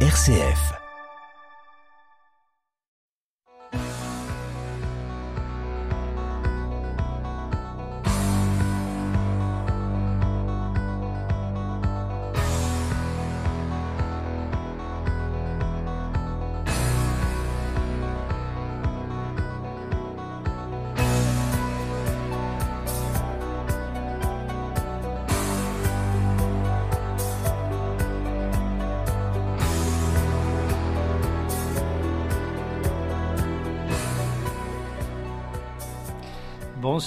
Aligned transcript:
RCF. 0.00 0.85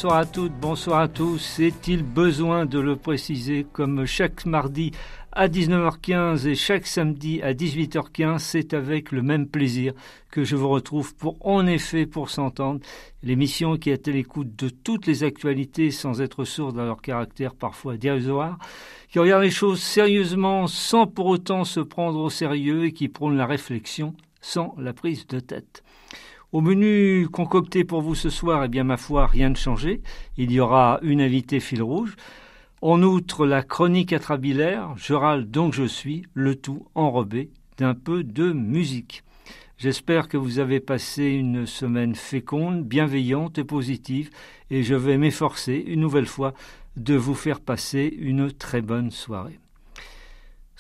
Bonsoir 0.02 0.18
à 0.18 0.26
toutes, 0.26 0.54
bonsoir 0.54 1.00
à 1.02 1.08
tous. 1.10 1.60
Est-il 1.60 2.04
besoin 2.04 2.66
de 2.66 2.80
le 2.80 2.96
préciser 2.96 3.66
comme 3.74 4.06
chaque 4.06 4.46
mardi 4.46 4.92
à 5.34 5.50
19h15 5.50 6.48
et 6.48 6.56
chaque 6.56 6.88
samedi 6.88 7.42
à 7.42 7.54
18h15, 7.54 8.40
c'est 8.40 8.74
avec 8.74 9.12
le 9.12 9.22
même 9.22 9.46
plaisir 9.46 9.92
que 10.32 10.46
je 10.46 10.56
vous 10.56 10.70
retrouve 10.70 11.14
pour 11.16 11.46
En 11.46 11.68
effet 11.68 12.06
pour 12.06 12.30
s'entendre, 12.30 12.80
l'émission 13.24 13.76
qui 13.76 13.90
est 13.90 14.08
à 14.08 14.12
l'écoute 14.12 14.56
de 14.56 14.70
toutes 14.70 15.06
les 15.06 15.26
actualités 15.26 15.92
sans 15.92 16.22
être 16.22 16.46
sourde 16.46 16.80
à 16.80 16.86
leur 16.86 17.02
caractère 17.02 17.54
parfois 17.54 17.98
dérisoire, 17.98 18.58
qui 19.10 19.20
regarde 19.20 19.44
les 19.44 19.52
choses 19.52 19.82
sérieusement 19.82 20.68
sans 20.68 21.08
pour 21.08 21.26
autant 21.26 21.66
se 21.66 21.82
prendre 21.82 22.22
au 22.22 22.30
sérieux 22.30 22.86
et 22.86 22.94
qui 22.94 23.10
prône 23.10 23.36
la 23.36 23.46
réflexion 23.46 24.14
sans 24.40 24.74
la 24.78 24.94
prise 24.94 25.28
de 25.28 25.42
tête. 25.42 25.84
Au 26.52 26.62
menu 26.62 27.28
concocté 27.32 27.84
pour 27.84 28.02
vous 28.02 28.16
ce 28.16 28.32
soir, 28.32 28.64
eh 28.64 28.70
bien, 28.70 28.84
ma 28.84 28.98
foi, 28.98 29.28
rien 29.28 29.52
de 29.52 29.58
changé. 29.58 30.02
Il 30.36 30.52
y 30.52 30.60
aura 30.60 31.00
une 31.04 31.22
invitée 31.22 31.60
fil 31.60 31.84
rouge. 31.84 32.16
En 32.82 33.04
outre, 33.04 33.46
la 33.46 33.62
chronique 33.62 34.14
atrabilaire, 34.14 34.96
je 34.98 35.14
râle 35.14 35.48
donc 35.48 35.74
je 35.74 35.84
suis, 35.84 36.24
le 36.34 36.56
tout 36.56 36.88
enrobé 36.96 37.52
d'un 37.78 37.94
peu 37.94 38.24
de 38.24 38.52
musique. 38.52 39.24
J'espère 39.78 40.28
que 40.28 40.38
vous 40.38 40.58
avez 40.58 40.80
passé 40.80 41.26
une 41.26 41.68
semaine 41.68 42.16
féconde, 42.16 42.84
bienveillante 42.84 43.60
et 43.60 43.64
positive, 43.64 44.32
et 44.72 44.82
je 44.82 44.96
vais 44.96 45.20
m'efforcer 45.20 45.76
une 45.76 46.00
nouvelle 46.00 46.26
fois 46.26 46.56
de 46.98 47.14
vous 47.14 47.36
faire 47.36 47.60
passer 47.60 48.12
une 48.18 48.52
très 48.52 48.82
bonne 48.82 49.12
soirée. 49.12 49.60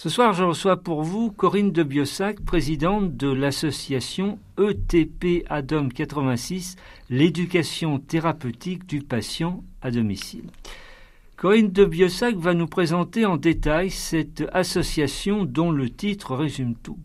Ce 0.01 0.07
soir, 0.07 0.31
je 0.31 0.45
reçois 0.45 0.77
pour 0.77 1.03
vous 1.03 1.29
Corinne 1.29 1.73
de 1.73 1.83
Biossac, 1.83 2.39
présidente 2.39 3.17
de 3.17 3.27
l'association 3.27 4.39
ETP 4.57 5.45
ADOM 5.49 5.91
86, 5.91 6.77
l'éducation 7.09 7.99
thérapeutique 7.99 8.87
du 8.87 9.01
patient 9.01 9.61
à 9.81 9.91
domicile. 9.91 10.45
Corinne 11.35 11.73
de 11.73 11.83
Biossac 11.83 12.37
va 12.37 12.53
nous 12.53 12.65
présenter 12.65 13.25
en 13.25 13.35
détail 13.35 13.89
cette 13.89 14.45
association 14.53 15.43
dont 15.43 15.69
le 15.69 15.89
titre 15.89 16.33
résume 16.33 16.75
tout. 16.75 16.99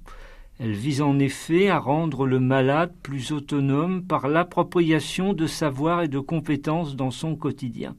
Elle 0.61 0.75
vise 0.75 1.03
en 1.03 1.19
effet 1.19 1.71
à 1.71 1.81
rendre 1.81 2.29
le 2.29 2.39
malade 2.39 2.95
plus 3.03 3.33
autonome 3.33 4.05
par 4.05 4.29
l'appropriation 4.29 5.33
de 5.33 5.49
savoir 5.49 6.03
et 6.03 6.09
de 6.09 6.21
compétences 6.21 6.95
dans 6.95 7.11
son 7.11 7.35
quotidien. 7.35 7.97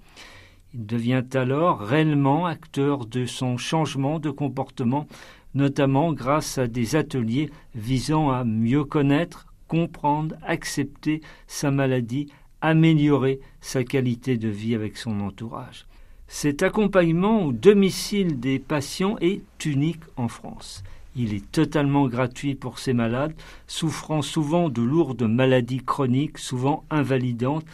Il 0.78 0.86
devient 0.86 1.24
alors 1.36 1.80
réellement 1.80 2.46
acteur 2.46 3.06
de 3.06 3.26
son 3.26 3.56
changement 3.56 4.20
de 4.20 4.30
comportement, 4.30 5.08
notamment 5.54 6.12
grâce 6.12 6.58
à 6.58 6.68
des 6.68 6.98
ateliers 6.98 7.50
visant 7.76 8.30
à 8.30 8.44
mieux 8.44 8.84
connaître, 8.84 9.46
comprendre, 9.70 10.36
accepter 10.46 11.22
sa 11.48 11.72
maladie, 11.72 12.28
améliorer 12.60 13.40
sa 13.62 13.86
qualité 13.86 14.36
de 14.36 14.50
vie 14.50 14.76
avec 14.76 14.98
son 14.98 15.22
entourage. 15.22 15.86
Cet 16.28 16.62
accompagnement 16.62 17.46
au 17.46 17.54
domicile 17.54 18.42
des 18.42 18.60
patients 18.60 19.16
est 19.22 19.44
unique 19.66 20.04
en 20.18 20.28
France. 20.28 20.84
Il 21.16 21.34
est 21.34 21.50
totalement 21.54 22.10
gratuit 22.10 22.54
pour 22.54 22.80
ces 22.80 22.92
malades, 22.92 23.34
souffrant 23.66 24.22
souvent 24.22 24.68
de 24.68 24.82
lourdes 24.82 25.24
maladies 25.24 25.86
chroniques, 25.86 26.38
souvent 26.38 26.84
invalidantes, 26.90 27.66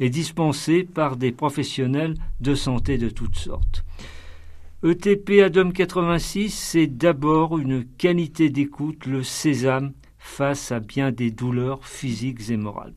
est 0.00 0.10
dispensé 0.10 0.84
par 0.84 1.16
des 1.16 1.32
professionnels 1.32 2.14
de 2.40 2.54
santé 2.54 2.98
de 2.98 3.08
toutes 3.08 3.36
sortes. 3.36 3.84
ETP 4.84 5.42
Adom 5.42 5.72
86, 5.72 6.50
c'est 6.50 6.86
d'abord 6.86 7.58
une 7.58 7.84
qualité 7.84 8.50
d'écoute, 8.50 9.06
le 9.06 9.22
sésame, 9.22 9.92
face 10.18 10.70
à 10.70 10.80
bien 10.80 11.12
des 11.12 11.30
douleurs 11.30 11.84
physiques 11.84 12.50
et 12.50 12.56
morales. 12.56 12.92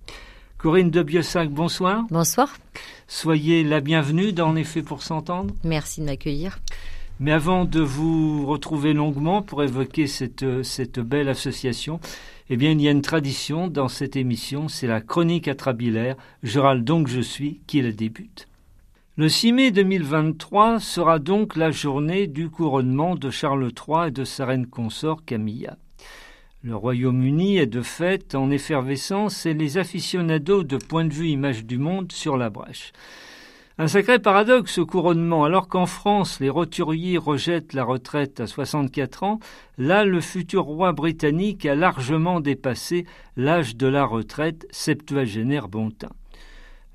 Corinne 0.58 0.92
de 0.92 1.02
Biossac, 1.02 1.50
bonsoir. 1.50 2.04
Bonsoir. 2.09 2.58
Soyez 3.08 3.64
la 3.64 3.80
bienvenue 3.80 4.34
dans 4.34 4.50
En 4.50 4.56
effet 4.58 4.82
pour 4.82 5.04
s'entendre. 5.04 5.54
Merci 5.64 6.02
de 6.02 6.06
m'accueillir. 6.06 6.59
Mais 7.22 7.32
avant 7.32 7.66
de 7.66 7.80
vous 7.80 8.46
retrouver 8.46 8.94
longuement 8.94 9.42
pour 9.42 9.64
évoquer 9.64 10.06
cette, 10.06 10.64
cette 10.64 11.00
belle 11.00 11.30
association, 11.30 12.00
eh 12.50 12.58
bien, 12.58 12.72
il 12.72 12.82
y 12.82 12.88
a 12.88 12.92
une 12.92 13.02
tradition 13.02 13.68
dans 13.68 13.90
cette 13.90 14.16
émission, 14.16 14.68
c'est 14.68 14.88
la 14.88 15.02
chronique 15.02 15.48
atrabilaire, 15.48 16.16
je 16.42 16.60
râle 16.60 16.84
donc 16.84 17.08
je 17.08 17.22
suis, 17.22 17.62
qui 17.68 17.82
la 17.82 17.92
débute. 17.92 18.48
Le 19.18 19.30
6 19.30 19.54
mai 19.54 19.72
2023 19.72 20.80
sera 20.80 21.20
donc 21.20 21.56
la 21.56 21.72
journée 21.72 22.26
du 22.26 22.50
couronnement 22.50 23.16
de 23.16 23.30
Charles 23.30 23.70
III 23.70 24.08
et 24.08 24.12
de 24.12 24.24
sa 24.24 24.46
reine 24.46 24.66
consort 24.66 25.26
Camilla. 25.26 25.78
Le 26.64 26.76
Royaume-Uni 26.76 27.58
est 27.58 27.68
de 27.68 27.82
fait 27.82 28.34
en 28.34 28.50
effervescence 28.50 29.46
et 29.46 29.54
les 29.54 29.78
aficionados 29.78 30.64
de 30.64 30.78
point 30.78 31.06
de 31.06 31.14
vue 31.14 31.30
image 31.30 31.66
du 31.66 31.78
monde 31.78 32.12
sur 32.12 32.36
la 32.36 32.50
brèche. 32.50 32.94
Un 33.81 33.88
sacré 33.88 34.19
paradoxe 34.19 34.73
ce 34.73 34.81
couronnement. 34.81 35.45
Alors 35.45 35.69
qu'en 35.69 35.85
France, 35.85 36.41
les 36.41 36.50
roturiers 36.50 37.17
rejettent 37.17 37.72
la 37.72 37.85
retraite 37.85 38.41
à 38.41 38.45
64 38.45 39.23
ans, 39.23 39.40
là, 39.78 40.03
le 40.03 40.19
futur 40.19 40.63
roi 40.63 40.91
britannique 40.91 41.66
a 41.66 41.75
largement 41.75 42.41
dépassé 42.41 43.06
l'âge 43.38 43.78
de 43.78 43.88
la 43.88 44.03
retraite 44.03 44.67
septuagénaire 44.69 45.69
bontin. 45.69 46.09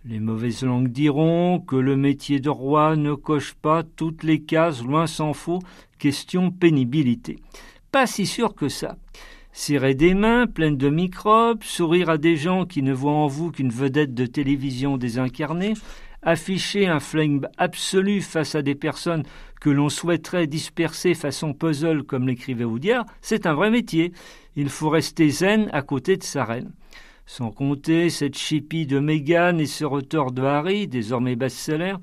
Les 0.04 0.20
mauvaises 0.20 0.62
langues 0.62 0.88
diront 0.88 1.58
que 1.58 1.76
le 1.76 1.96
métier 1.96 2.38
de 2.38 2.50
roi 2.50 2.96
ne 2.96 3.14
coche 3.14 3.54
pas 3.54 3.82
toutes 3.82 4.22
les 4.22 4.42
cases, 4.42 4.82
loin 4.82 5.06
s'en 5.06 5.32
faut, 5.32 5.60
question 5.98 6.50
pénibilité. 6.50 7.38
Pas 7.92 8.06
si 8.06 8.26
sûr 8.26 8.54
que 8.54 8.68
ça. 8.68 8.98
Serrer 9.56 9.94
des 9.94 10.12
mains 10.12 10.46
pleines 10.46 10.76
de 10.76 10.90
microbes, 10.90 11.62
sourire 11.62 12.10
à 12.10 12.18
des 12.18 12.36
gens 12.36 12.66
qui 12.66 12.82
ne 12.82 12.92
voient 12.92 13.12
en 13.12 13.28
vous 13.28 13.52
qu'une 13.52 13.70
vedette 13.70 14.12
de 14.12 14.26
télévision 14.26 14.98
désincarnée, 14.98 15.72
afficher 16.24 16.86
un 16.86 17.00
flingue 17.00 17.46
absolu 17.58 18.20
face 18.20 18.54
à 18.54 18.62
des 18.62 18.74
personnes 18.74 19.22
que 19.60 19.70
l'on 19.70 19.88
souhaiterait 19.88 20.46
disperser 20.46 21.14
façon 21.14 21.54
puzzle 21.54 22.02
comme 22.02 22.26
l'écrivait 22.26 22.64
Oudiard, 22.64 23.06
c'est 23.20 23.46
un 23.46 23.54
vrai 23.54 23.70
métier. 23.70 24.12
Il 24.56 24.68
faut 24.68 24.90
rester 24.90 25.30
zen 25.30 25.68
à 25.72 25.82
côté 25.82 26.16
de 26.16 26.22
sa 26.22 26.44
reine. 26.44 26.72
Sans 27.26 27.50
compter 27.50 28.10
cette 28.10 28.36
chipie 28.36 28.86
de 28.86 28.98
Meghan 28.98 29.58
et 29.58 29.66
ce 29.66 29.84
retort 29.84 30.32
de 30.32 30.42
Harry, 30.42 30.86
désormais 30.86 31.36
best-seller, 31.36 31.94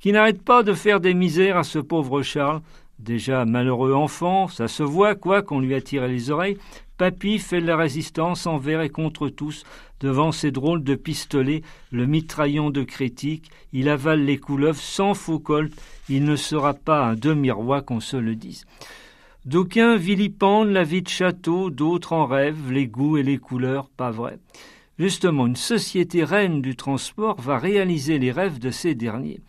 qui 0.00 0.12
n'arrête 0.12 0.42
pas 0.42 0.62
de 0.62 0.74
faire 0.74 1.00
des 1.00 1.14
misères 1.14 1.56
à 1.56 1.64
ce 1.64 1.78
pauvre 1.78 2.22
Charles, 2.22 2.60
déjà 2.98 3.44
malheureux 3.44 3.94
enfant, 3.94 4.48
ça 4.48 4.68
se 4.68 4.82
voit 4.82 5.14
quoi 5.14 5.42
qu'on 5.42 5.60
lui 5.60 5.74
a 5.74 5.80
tiré 5.80 6.08
les 6.08 6.30
oreilles, 6.30 6.58
Papy 6.98 7.38
fait 7.38 7.60
la 7.60 7.76
résistance 7.76 8.46
envers 8.46 8.80
et 8.80 8.88
contre 8.88 9.28
tous, 9.28 9.64
devant 10.00 10.32
ces 10.32 10.50
drôles 10.50 10.82
de 10.82 10.94
pistolets, 10.94 11.62
le 11.90 12.06
mitraillon 12.06 12.70
de 12.70 12.82
critiques, 12.82 13.50
il 13.72 13.88
avale 13.88 14.24
les 14.24 14.38
couleuvres 14.38 14.80
sans 14.80 15.12
faux 15.12 15.38
colt, 15.38 15.72
il 16.08 16.24
ne 16.24 16.36
sera 16.36 16.72
pas 16.72 17.04
un 17.04 17.14
demi-roi 17.14 17.82
qu'on 17.82 18.00
se 18.00 18.16
le 18.16 18.34
dise. 18.34 18.66
D'aucuns 19.44 19.96
vilipendent 19.96 20.70
la 20.70 20.84
vie 20.84 21.02
de 21.02 21.08
château, 21.08 21.70
d'autres 21.70 22.14
en 22.14 22.26
rêvent, 22.26 22.72
les 22.72 22.86
goûts 22.86 23.18
et 23.18 23.22
les 23.22 23.38
couleurs, 23.38 23.88
pas 23.90 24.10
vrai. 24.10 24.38
Justement, 24.98 25.46
une 25.46 25.56
société 25.56 26.24
reine 26.24 26.62
du 26.62 26.76
transport 26.76 27.38
va 27.40 27.58
réaliser 27.58 28.18
les 28.18 28.32
rêves 28.32 28.58
de 28.58 28.70
ces 28.70 28.94
derniers. 28.94 29.40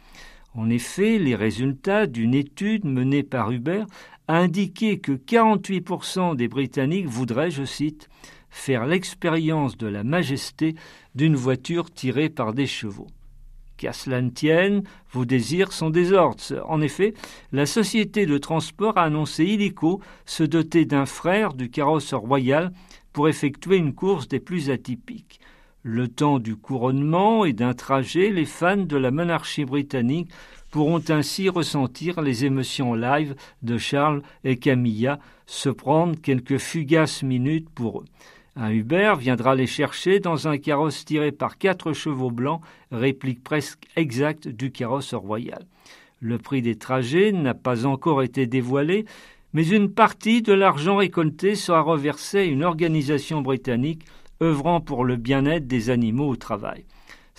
En 0.53 0.69
effet, 0.69 1.17
les 1.19 1.35
résultats 1.35 2.07
d'une 2.07 2.33
étude 2.33 2.83
menée 2.83 3.23
par 3.23 3.51
Uber 3.51 3.83
a 4.27 4.37
indiqué 4.37 4.99
que 4.99 5.13
48% 5.13 6.35
des 6.35 6.47
Britanniques 6.47 7.07
voudraient, 7.07 7.51
je 7.51 7.63
cite, 7.63 8.09
faire 8.49 8.85
l'expérience 8.85 9.77
de 9.77 9.87
la 9.87 10.03
majesté 10.03 10.75
d'une 11.15 11.35
voiture 11.35 11.91
tirée 11.91 12.29
par 12.29 12.53
des 12.53 12.67
chevaux. 12.67 13.07
Qu'à 13.77 13.93
cela 13.93 14.21
ne 14.21 14.31
tienne, 14.31 14.83
vos 15.11 15.25
désirs 15.25 15.71
sont 15.71 15.91
des 15.91 16.11
ordres. 16.11 16.41
En 16.65 16.81
effet, 16.81 17.13
la 17.51 17.67
société 17.67 18.25
de 18.25 18.39
transport 18.39 18.97
a 18.97 19.03
annoncé 19.03 19.45
illico 19.45 20.01
se 20.25 20.43
doter 20.43 20.85
d'un 20.85 21.05
frère 21.05 21.53
du 21.53 21.69
carrosseur 21.69 22.21
royal 22.21 22.73
pour 23.13 23.29
effectuer 23.29 23.77
une 23.77 23.93
course 23.93 24.27
des 24.27 24.39
plus 24.39 24.71
atypiques. 24.71 25.39
Le 25.83 26.07
temps 26.07 26.39
du 26.39 26.55
couronnement 26.55 27.45
et 27.45 27.53
d'un 27.53 27.75
trajet, 27.75 28.31
les 28.31 28.45
fans 28.45 28.77
de 28.77 28.97
la 28.97 29.11
monarchie 29.11 29.63
britannique 29.63 30.31
pourront 30.77 31.01
ainsi 31.09 31.49
ressentir 31.49 32.21
les 32.21 32.45
émotions 32.45 32.93
live 32.93 33.33
de 33.63 33.79
Charles 33.79 34.21
et 34.43 34.57
Camilla, 34.57 35.17
se 35.47 35.69
prendre 35.69 36.21
quelques 36.21 36.59
fugaces 36.59 37.23
minutes 37.23 37.67
pour 37.71 38.01
eux. 38.01 38.05
Un 38.55 38.69
Uber 38.69 39.15
viendra 39.17 39.55
les 39.55 39.65
chercher 39.65 40.19
dans 40.19 40.47
un 40.47 40.59
carrosse 40.59 41.03
tiré 41.03 41.31
par 41.31 41.57
quatre 41.57 41.93
chevaux 41.93 42.29
blancs, 42.29 42.61
réplique 42.91 43.43
presque 43.43 43.85
exacte 43.95 44.47
du 44.47 44.69
carrosse 44.69 45.15
royal. 45.15 45.65
Le 46.19 46.37
prix 46.37 46.61
des 46.61 46.75
trajets 46.75 47.31
n'a 47.31 47.55
pas 47.55 47.87
encore 47.87 48.21
été 48.21 48.45
dévoilé, 48.45 49.05
mais 49.53 49.67
une 49.67 49.89
partie 49.89 50.43
de 50.43 50.53
l'argent 50.53 50.97
récolté 50.97 51.55
sera 51.55 51.81
reversé 51.81 52.37
à 52.37 52.43
une 52.43 52.63
organisation 52.63 53.41
britannique 53.41 54.05
œuvrant 54.43 54.79
pour 54.79 55.05
le 55.05 55.15
bien-être 55.15 55.65
des 55.65 55.89
animaux 55.89 56.29
au 56.29 56.35
travail. 56.35 56.85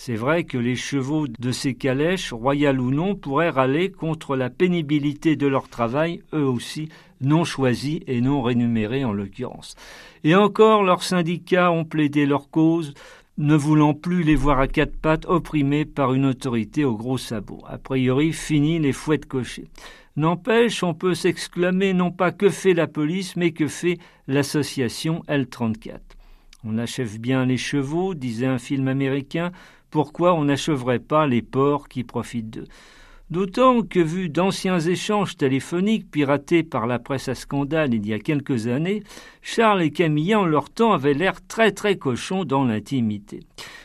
C'est 0.00 0.14
vrai 0.14 0.44
que 0.44 0.56
les 0.56 0.76
chevaux 0.76 1.26
de 1.26 1.50
ces 1.50 1.74
calèches, 1.74 2.32
royales 2.32 2.80
ou 2.80 2.92
non, 2.92 3.16
pourraient 3.16 3.50
râler 3.50 3.90
contre 3.90 4.36
la 4.36 4.48
pénibilité 4.48 5.34
de 5.34 5.48
leur 5.48 5.68
travail, 5.68 6.22
eux 6.32 6.46
aussi 6.46 6.88
non 7.20 7.42
choisis 7.42 7.98
et 8.06 8.20
non 8.20 8.40
rémunérés 8.40 9.04
en 9.04 9.12
l'occurrence. 9.12 9.74
Et 10.22 10.36
encore, 10.36 10.84
leurs 10.84 11.02
syndicats 11.02 11.72
ont 11.72 11.84
plaidé 11.84 12.26
leur 12.26 12.48
cause, 12.48 12.94
ne 13.38 13.56
voulant 13.56 13.92
plus 13.92 14.22
les 14.22 14.36
voir 14.36 14.60
à 14.60 14.68
quatre 14.68 14.96
pattes 14.96 15.26
opprimés 15.26 15.84
par 15.84 16.14
une 16.14 16.26
autorité 16.26 16.84
aux 16.84 16.96
gros 16.96 17.18
sabots. 17.18 17.64
A 17.66 17.76
priori, 17.76 18.32
fini 18.32 18.78
les 18.78 18.92
fouettes 18.92 19.26
cochées. 19.26 19.66
N'empêche, 20.14 20.84
on 20.84 20.94
peut 20.94 21.14
s'exclamer 21.14 21.92
non 21.92 22.12
pas 22.12 22.30
que 22.30 22.50
fait 22.50 22.72
la 22.72 22.86
police, 22.86 23.34
mais 23.34 23.50
que 23.50 23.66
fait 23.66 23.98
l'association 24.28 25.24
L34. 25.26 25.98
On 26.64 26.76
achève 26.76 27.20
bien 27.20 27.46
les 27.46 27.56
chevaux, 27.56 28.14
disait 28.14 28.46
un 28.46 28.58
film 28.58 28.88
américain, 28.88 29.52
pourquoi 29.90 30.35
on 30.35 30.44
n'achèverait 30.44 30.99
pas 30.99 31.26
les 31.26 31.43
porcs 31.43 31.88
qui 31.88 32.05
profitent 32.05 32.50
d'eux 32.50 32.69
D'autant 33.31 33.82
que, 33.82 34.00
vu 34.00 34.31
d'anciens 34.31 34.81
échanges 34.81 35.37
téléphoniques 35.37 36.11
piratés 36.11 36.62
par 36.62 36.87
la 36.87 36.99
presse 36.99 37.29
à 37.29 37.35
scandale 37.35 37.93
il 37.93 38.06
y 38.06 38.14
a 38.14 38.19
quelques 38.19 38.69
années, 38.69 39.02
Charles 39.43 39.82
et 39.82 39.90
Camille 39.90 40.35
en 40.35 40.46
leur 40.46 40.70
temps 40.70 40.94
avaient 40.94 41.12
l'air 41.12 41.46
très 41.46 41.73
très 41.73 41.99
cochons 41.99 42.46
dans 42.46 42.64
l'intimité. 42.64 43.40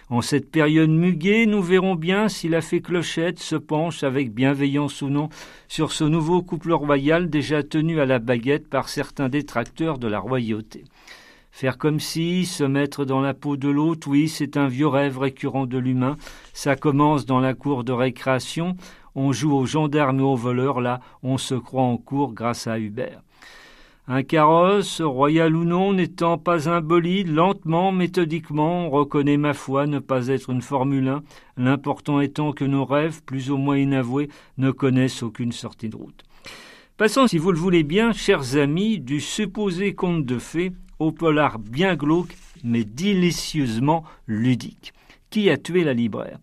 En 0.10 0.22
cette 0.22 0.50
période 0.50 0.90
muguée, 0.90 1.46
nous 1.46 1.62
verrons 1.62 1.96
bien 1.96 2.30
si 2.30 2.48
la 2.48 2.62
fée 2.62 2.80
Clochette 2.80 3.40
se 3.40 3.58
penche 3.58 4.04
avec 4.04 4.34
bienveillance 4.34 5.02
ou 5.02 5.10
non 5.10 5.28
sur 5.68 5.92
ce 5.92 6.06
nouveau 6.06 6.42
couple 6.42 6.72
royal 6.72 7.30
déjà 7.30 7.64
tenu 7.64 8.00
à 8.00 8.06
la 8.06 8.20
baguette 8.20 8.70
par 8.70 8.88
certains 8.88 9.28
détracteurs 9.28 9.98
de 9.98 10.08
la 10.08 10.20
royauté. 10.20 10.86
Faire 11.56 11.78
comme 11.78 12.00
si, 12.00 12.48
se 12.48 12.64
mettre 12.64 13.06
dans 13.06 13.22
la 13.22 13.36
peau 13.36 13.58
de 13.58 13.70
l'autre, 13.70 14.08
oui, 14.10 14.28
c'est 14.28 14.58
un 14.58 14.68
vieux 14.68 14.88
rêve 14.88 15.20
récurrent 15.20 15.68
de 15.68 15.78
l'humain. 15.78 16.18
Ça 16.52 16.76
commence 16.76 17.28
dans 17.28 17.40
la 17.40 17.54
cour 17.54 17.84
de 17.84 17.92
récréation. 17.92 18.76
On 19.14 19.32
joue 19.32 19.54
aux 19.54 19.68
gendarmes 19.68 20.20
et 20.20 20.24
aux 20.24 20.36
voleurs, 20.36 20.82
là, 20.82 21.00
on 21.22 21.38
se 21.38 21.54
croit 21.54 21.84
en 21.84 21.98
cours 21.98 22.34
grâce 22.34 22.66
à 22.66 22.80
Hubert. 22.80 23.22
Un 24.08 24.24
carrosse, 24.24 25.00
royal 25.00 25.56
ou 25.56 25.64
non, 25.64 25.94
n'étant 25.94 26.40
pas 26.40 26.70
un 26.70 26.82
bolide, 26.82 27.32
lentement, 27.32 27.92
méthodiquement, 27.92 28.88
on 28.88 28.90
reconnaît 28.90 29.38
ma 29.38 29.54
foi 29.54 29.86
ne 29.86 30.00
pas 30.00 30.30
être 30.30 30.50
une 30.50 30.64
Formule 30.64 31.08
1, 31.08 31.22
l'important 31.58 32.20
étant 32.20 32.52
que 32.52 32.66
nos 32.66 32.84
rêves, 32.84 33.22
plus 33.24 33.52
ou 33.52 33.58
moins 33.58 33.78
inavoués, 33.78 34.30
ne 34.58 34.72
connaissent 34.72 35.22
aucune 35.22 35.52
sortie 35.52 35.90
de 35.90 35.98
route. 35.98 36.24
Passons, 36.98 37.28
si 37.28 37.38
vous 37.38 37.52
le 37.52 37.60
voulez 37.60 37.84
bien, 37.84 38.12
chers 38.12 38.58
amis, 38.58 39.00
du 39.00 39.22
supposé 39.22 39.94
conte 39.94 40.26
de 40.26 40.40
fées 40.40 40.72
au 41.00 41.12
polar 41.12 41.60
bien 41.60 41.96
glauque, 41.96 42.36
mais 42.64 42.84
délicieusement 42.84 44.04
ludique. 44.28 44.94
Qui 45.30 45.50
a 45.50 45.58
tué 45.58 45.84
la 45.84 45.94
libraire? 45.94 46.40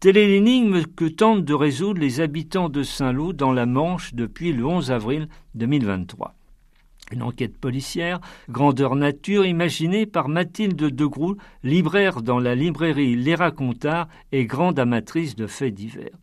Telle 0.00 0.16
est 0.16 0.28
l'énigme 0.28 0.84
que 0.84 1.04
tentent 1.04 1.44
de 1.44 1.52
résoudre 1.52 2.00
les 2.00 2.20
habitants 2.20 2.70
de 2.70 2.82
Saint-Lô 2.82 3.32
dans 3.34 3.52
la 3.52 3.66
Manche 3.66 4.14
depuis 4.14 4.52
le 4.52 4.64
11 4.64 4.90
avril 4.90 5.28
2023. 5.56 6.34
Une 7.12 7.22
enquête 7.22 7.58
policière, 7.58 8.20
grandeur 8.48 8.94
nature, 8.94 9.44
imaginée 9.44 10.06
par 10.06 10.28
Mathilde 10.28 10.76
de 10.76 11.06
Groux, 11.06 11.36
libraire 11.64 12.22
dans 12.22 12.38
la 12.38 12.54
librairie 12.54 13.16
Les 13.16 13.34
Racontards 13.34 14.08
et 14.32 14.46
grande 14.46 14.78
amatrice 14.78 15.34
de 15.34 15.46
faits 15.46 15.74
divers. 15.74 16.16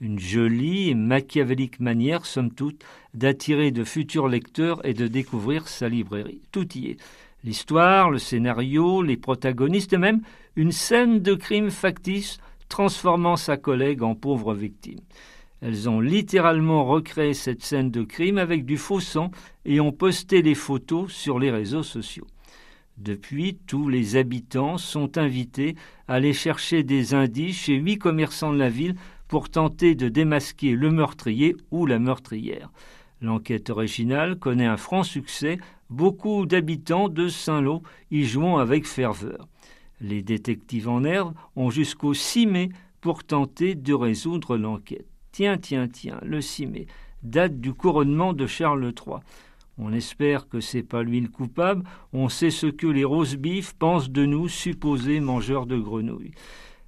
Une 0.00 0.18
jolie 0.18 0.90
et 0.90 0.94
machiavélique 0.94 1.80
manière, 1.80 2.26
somme 2.26 2.52
toute, 2.52 2.84
d'attirer 3.14 3.70
de 3.70 3.84
futurs 3.84 4.28
lecteurs 4.28 4.84
et 4.84 4.94
de 4.94 5.06
découvrir 5.06 5.68
sa 5.68 5.88
librairie. 5.88 6.42
Tout 6.52 6.76
y 6.76 6.88
est. 6.88 6.96
L'histoire, 7.44 8.10
le 8.10 8.18
scénario, 8.18 9.02
les 9.02 9.16
protagonistes 9.16 9.92
et 9.92 9.98
même 9.98 10.22
une 10.56 10.72
scène 10.72 11.20
de 11.20 11.34
crime 11.34 11.70
factice 11.70 12.38
transformant 12.68 13.36
sa 13.36 13.56
collègue 13.56 14.02
en 14.02 14.14
pauvre 14.14 14.54
victime. 14.54 15.00
Elles 15.60 15.88
ont 15.88 16.00
littéralement 16.00 16.84
recréé 16.84 17.32
cette 17.34 17.62
scène 17.62 17.90
de 17.90 18.02
crime 18.02 18.38
avec 18.38 18.64
du 18.64 18.76
faux 18.76 19.00
sang 19.00 19.30
et 19.64 19.80
ont 19.80 19.92
posté 19.92 20.42
les 20.42 20.54
photos 20.54 21.10
sur 21.12 21.38
les 21.38 21.50
réseaux 21.50 21.82
sociaux. 21.82 22.26
Depuis, 22.96 23.58
tous 23.66 23.88
les 23.88 24.16
habitants 24.16 24.78
sont 24.78 25.18
invités 25.18 25.74
à 26.06 26.14
aller 26.14 26.32
chercher 26.32 26.82
des 26.82 27.14
indices 27.14 27.56
chez 27.56 27.74
huit 27.74 27.98
commerçants 27.98 28.52
de 28.52 28.58
la 28.58 28.68
ville 28.68 28.94
pour 29.26 29.50
tenter 29.50 29.94
de 29.94 30.08
démasquer 30.08 30.72
le 30.72 30.90
meurtrier 30.90 31.56
ou 31.70 31.86
la 31.86 31.98
meurtrière. 31.98 32.70
L'enquête 33.20 33.70
originale 33.70 34.36
connaît 34.36 34.66
un 34.66 34.76
franc 34.76 35.02
succès, 35.02 35.58
beaucoup 35.90 36.46
d'habitants 36.46 37.08
de 37.08 37.28
Saint-Lô 37.28 37.82
y 38.10 38.24
jouant 38.24 38.58
avec 38.58 38.86
ferveur. 38.86 39.48
Les 40.00 40.22
détectives 40.22 40.88
en 40.88 41.04
herbe 41.04 41.34
ont 41.56 41.70
jusqu'au 41.70 42.14
6 42.14 42.46
mai 42.46 42.68
pour 43.00 43.24
tenter 43.24 43.74
de 43.74 43.94
résoudre 43.94 44.56
l'enquête. 44.56 45.06
Tiens, 45.32 45.58
tiens, 45.58 45.88
tiens, 45.88 46.18
le 46.22 46.40
6 46.40 46.66
mai, 46.66 46.86
date 47.22 47.60
du 47.60 47.72
couronnement 47.72 48.32
de 48.32 48.46
Charles 48.46 48.84
III. 48.84 49.16
On 49.78 49.92
espère 49.92 50.48
que 50.48 50.60
c'est 50.60 50.82
pas 50.82 51.02
lui 51.02 51.20
le 51.20 51.28
coupable, 51.28 51.84
on 52.12 52.28
sait 52.28 52.50
ce 52.50 52.66
que 52.66 52.86
les 52.86 53.04
rose 53.04 53.36
pensent 53.78 54.10
de 54.10 54.24
nous, 54.24 54.48
supposés 54.48 55.20
mangeurs 55.20 55.66
de 55.66 55.76
grenouilles. 55.78 56.32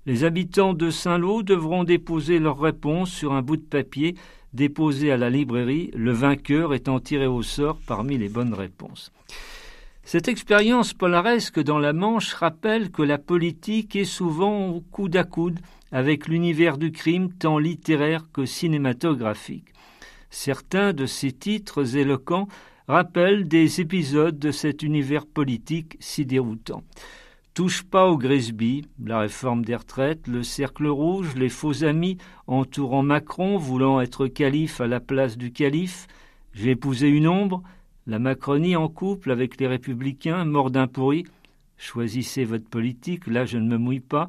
Les 0.06 0.22
habitants 0.22 0.72
de 0.72 0.90
Saint-Lô 0.90 1.42
devront 1.42 1.82
déposer 1.82 2.38
leurs 2.38 2.60
réponses 2.60 3.10
sur 3.10 3.32
un 3.32 3.42
bout 3.42 3.56
de 3.56 3.62
papier 3.62 4.14
déposé 4.56 5.12
à 5.12 5.16
la 5.16 5.30
librairie, 5.30 5.92
le 5.94 6.10
vainqueur 6.10 6.74
étant 6.74 6.98
tiré 6.98 7.26
au 7.26 7.42
sort 7.42 7.78
parmi 7.86 8.18
les 8.18 8.28
bonnes 8.28 8.54
réponses. 8.54 9.12
Cette 10.02 10.28
expérience 10.28 10.94
polaresque 10.94 11.60
dans 11.60 11.78
la 11.78 11.92
Manche 11.92 12.32
rappelle 12.32 12.90
que 12.90 13.02
la 13.02 13.18
politique 13.18 13.94
est 13.94 14.04
souvent 14.04 14.80
coude 14.90 15.16
à 15.16 15.24
coude 15.24 15.60
avec 15.92 16.26
l'univers 16.26 16.78
du 16.78 16.90
crime 16.90 17.32
tant 17.32 17.58
littéraire 17.58 18.24
que 18.32 18.46
cinématographique. 18.46 19.72
Certains 20.30 20.92
de 20.92 21.06
ces 21.06 21.32
titres 21.32 21.96
éloquents 21.96 22.48
rappellent 22.88 23.48
des 23.48 23.80
épisodes 23.80 24.38
de 24.38 24.50
cet 24.50 24.82
univers 24.82 25.26
politique 25.26 25.96
si 26.00 26.24
déroutant. 26.24 26.82
Touche 27.56 27.84
pas 27.84 28.06
au 28.06 28.18
Grisby, 28.18 28.84
la 29.02 29.20
réforme 29.20 29.64
des 29.64 29.76
retraites, 29.76 30.28
le 30.28 30.42
cercle 30.42 30.88
rouge, 30.88 31.34
les 31.36 31.48
faux 31.48 31.84
amis 31.84 32.18
entourant 32.46 33.02
Macron 33.02 33.56
voulant 33.56 33.98
être 34.02 34.26
calife 34.26 34.82
à 34.82 34.86
la 34.86 35.00
place 35.00 35.38
du 35.38 35.52
calife, 35.52 36.06
j'ai 36.52 36.72
épousé 36.72 37.08
une 37.08 37.26
ombre, 37.26 37.62
la 38.06 38.18
Macronie 38.18 38.76
en 38.76 38.88
couple 38.90 39.30
avec 39.30 39.58
les 39.58 39.66
républicains, 39.66 40.44
mort 40.44 40.70
d'un 40.70 40.86
pourri, 40.86 41.24
choisissez 41.78 42.44
votre 42.44 42.68
politique, 42.68 43.26
là 43.26 43.46
je 43.46 43.56
ne 43.56 43.66
me 43.66 43.78
mouille 43.78 44.00
pas, 44.00 44.28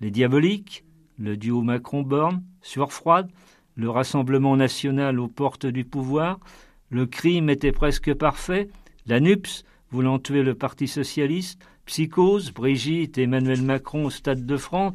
les 0.00 0.12
diaboliques, 0.12 0.84
le 1.18 1.36
duo 1.36 1.62
Macron-Borne, 1.62 2.40
sur 2.62 2.92
froide, 2.92 3.32
le 3.74 3.90
Rassemblement 3.90 4.56
national 4.56 5.18
aux 5.18 5.26
portes 5.26 5.66
du 5.66 5.84
pouvoir, 5.84 6.38
le 6.88 7.06
crime 7.06 7.50
était 7.50 7.72
presque 7.72 8.14
parfait, 8.14 8.68
la 9.06 9.18
NUPS 9.18 9.64
voulant 9.90 10.20
tuer 10.20 10.44
le 10.44 10.54
Parti 10.54 10.86
socialiste, 10.86 11.60
Psychose, 11.90 12.52
Brigitte 12.52 13.18
et 13.18 13.22
Emmanuel 13.22 13.62
Macron 13.62 14.04
au 14.04 14.10
Stade 14.10 14.46
de 14.46 14.56
France, 14.56 14.94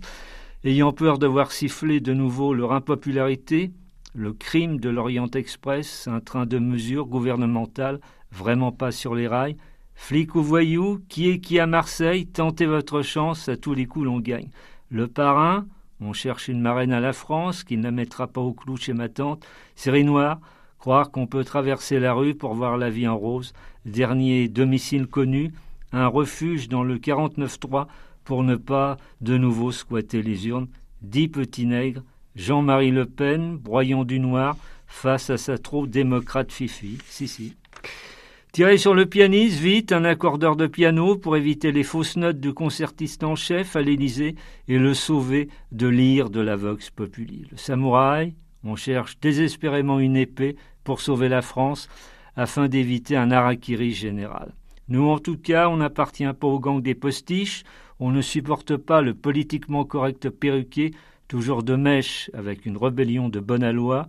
ayant 0.64 0.94
peur 0.94 1.20
de 1.20 1.28
voir 1.28 1.52
siffler 1.52 2.00
de 2.00 2.14
nouveau 2.14 2.54
leur 2.54 2.72
impopularité, 2.72 3.74
le 4.14 4.32
crime 4.32 4.80
de 4.80 4.88
l'Orient 4.88 5.30
Express, 5.30 6.08
un 6.08 6.22
train 6.22 6.46
de 6.46 6.58
mesures 6.58 7.06
gouvernementales 7.06 8.00
vraiment 8.32 8.72
pas 8.72 8.94
sur 8.94 9.14
les 9.14 9.28
rails, 9.28 9.58
flic 9.94 10.36
ou 10.36 10.42
voyou, 10.42 11.02
qui 11.10 11.30
est 11.30 11.40
qui 11.40 11.60
à 11.60 11.68
Marseille, 11.68 12.28
tentez 12.28 12.66
votre 12.66 13.02
chance, 13.02 13.50
à 13.50 13.58
tous 13.58 13.74
les 13.74 13.88
coups 13.88 14.06
l'on 14.06 14.22
gagne. 14.22 14.48
Le 14.90 15.10
parrain, 15.10 15.66
on 16.00 16.14
cherche 16.14 16.48
une 16.48 16.62
marraine 16.62 16.94
à 16.94 17.02
la 17.02 17.12
France 17.12 17.66
qui 17.66 17.76
ne 17.76 17.84
la 17.84 17.92
mettra 17.92 18.28
pas 18.28 18.40
au 18.40 18.54
clou 18.54 18.78
chez 18.78 18.94
ma 18.94 19.10
tante, 19.10 19.46
série 19.76 20.06
noire, 20.06 20.40
croire 20.80 21.12
qu'on 21.12 21.28
peut 21.28 21.44
traverser 21.44 22.00
la 22.00 22.14
rue 22.14 22.36
pour 22.36 22.54
voir 22.54 22.78
la 22.78 22.90
vie 22.90 23.10
en 23.10 23.18
rose, 23.18 23.52
dernier 23.84 24.48
domicile 24.48 25.08
connu, 25.08 25.52
un 25.96 26.08
refuge 26.08 26.70
dans 26.70 26.84
le 26.84 26.98
49-3 26.98 27.88
pour 28.24 28.44
ne 28.44 28.56
pas 28.56 28.98
de 29.22 29.38
nouveau 29.38 29.72
squatter 29.72 30.22
les 30.22 30.48
urnes. 30.48 30.68
Dix 31.02 31.28
petits 31.28 31.66
nègres, 31.66 32.04
Jean-Marie 32.36 32.92
Le 32.92 33.06
Pen, 33.06 33.58
broyant 33.58 34.04
du 34.04 34.20
noir, 34.20 34.58
face 34.88 35.30
à 35.30 35.38
sa 35.38 35.58
trop 35.58 35.88
démocrate 35.88 36.52
Fifi. 36.52 36.98
Si, 37.06 37.28
si. 37.28 37.56
Tirez 38.52 38.78
sur 38.78 38.94
le 38.94 39.06
pianiste, 39.06 39.60
vite, 39.60 39.92
un 39.92 40.06
accordeur 40.06 40.56
de 40.56 40.68
piano 40.68 41.18
pour 41.18 41.36
éviter 41.36 41.72
les 41.72 41.84
fausses 41.84 42.16
notes 42.16 42.40
du 42.40 42.54
concertiste 42.54 43.24
en 43.24 43.36
chef 43.36 43.76
à 43.76 43.82
l'Élysée 43.82 44.36
et 44.68 44.78
le 44.78 44.94
sauver 44.94 45.50
de 45.72 45.88
l'ire 45.88 46.30
de 46.30 46.40
la 46.40 46.56
Vox 46.56 46.90
Populi. 46.90 47.48
Le 47.52 47.58
samouraï, 47.58 48.34
On 48.64 48.76
cherche 48.76 49.20
désespérément 49.20 50.00
une 50.00 50.16
épée 50.16 50.56
pour 50.84 51.02
sauver 51.02 51.30
la 51.30 51.42
France 51.42 51.88
afin 52.36 52.68
d'éviter 52.68 53.16
un 53.16 53.30
harakiri 53.30 53.92
général. 53.92 54.54
Nous, 54.88 55.10
en 55.10 55.18
tout 55.18 55.38
cas, 55.38 55.68
on 55.68 55.78
n'appartient 55.78 56.32
pas 56.40 56.48
au 56.48 56.60
gang 56.60 56.82
des 56.82 56.96
postiches, 56.96 57.64
on 58.00 58.12
ne 58.12 58.22
supporte 58.22 58.78
pas 58.78 59.02
le 59.02 59.14
politiquement 59.14 59.84
correct 59.84 60.30
perruqué, 60.30 60.92
toujours 61.28 61.64
de 61.64 61.76
mèche 61.76 62.30
avec 62.34 62.66
une 62.66 62.78
rébellion 62.78 63.30
de 63.30 63.40
bonne 63.40 63.70
loi, 63.72 64.08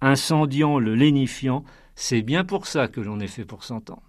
incendiant 0.00 0.78
le 0.78 0.94
lénifiant, 0.94 1.64
c'est 1.94 2.22
bien 2.22 2.44
pour 2.44 2.66
ça 2.66 2.88
que 2.88 3.00
l'on 3.00 3.20
est 3.20 3.26
fait 3.26 3.44
pour 3.44 3.64
s'entendre. 3.64 4.02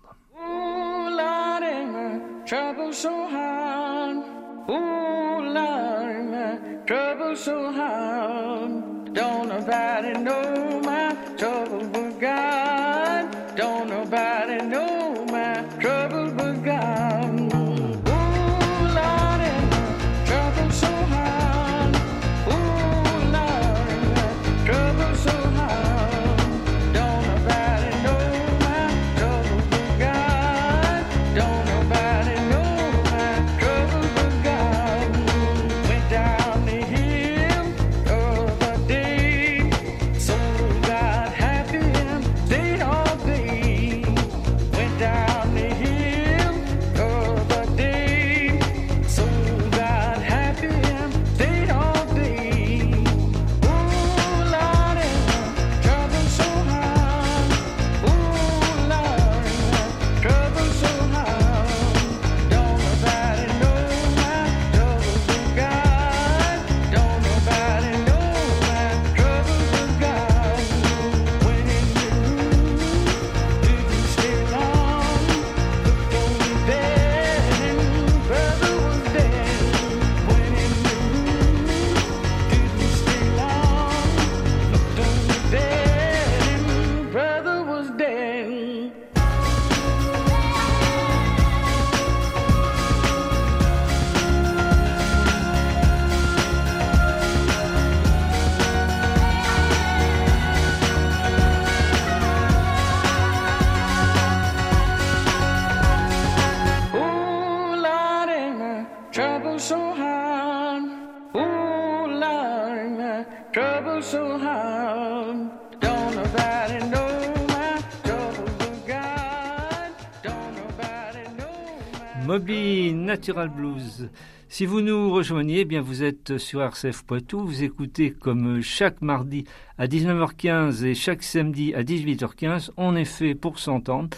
Moby 122.25 122.94
Natural 122.94 123.50
Blues. 123.50 124.10
Si 124.48 124.65
vous 124.65 124.82
nous 124.82 125.12
rejoignez, 125.12 125.60
eh 125.62 125.65
bien 125.65 125.82
vous 125.82 126.03
êtes 126.03 126.38
sur 126.38 126.62
RCF 126.62 127.03
Poitou. 127.03 127.39
Vous 127.46 127.63
écoutez 127.63 128.12
comme 128.12 128.62
chaque 128.62 129.01
mardi 129.01 129.46
à 129.77 129.88
19h15 129.88 130.86
et 130.86 130.96
chaque 130.96 131.22
samedi 131.22 131.74
à 131.74 131.84
18h15. 131.84 132.70
On 132.77 132.96
est 132.96 133.06
fait 133.06 133.36
pour 133.36 133.60
s'entendre. 133.60 134.10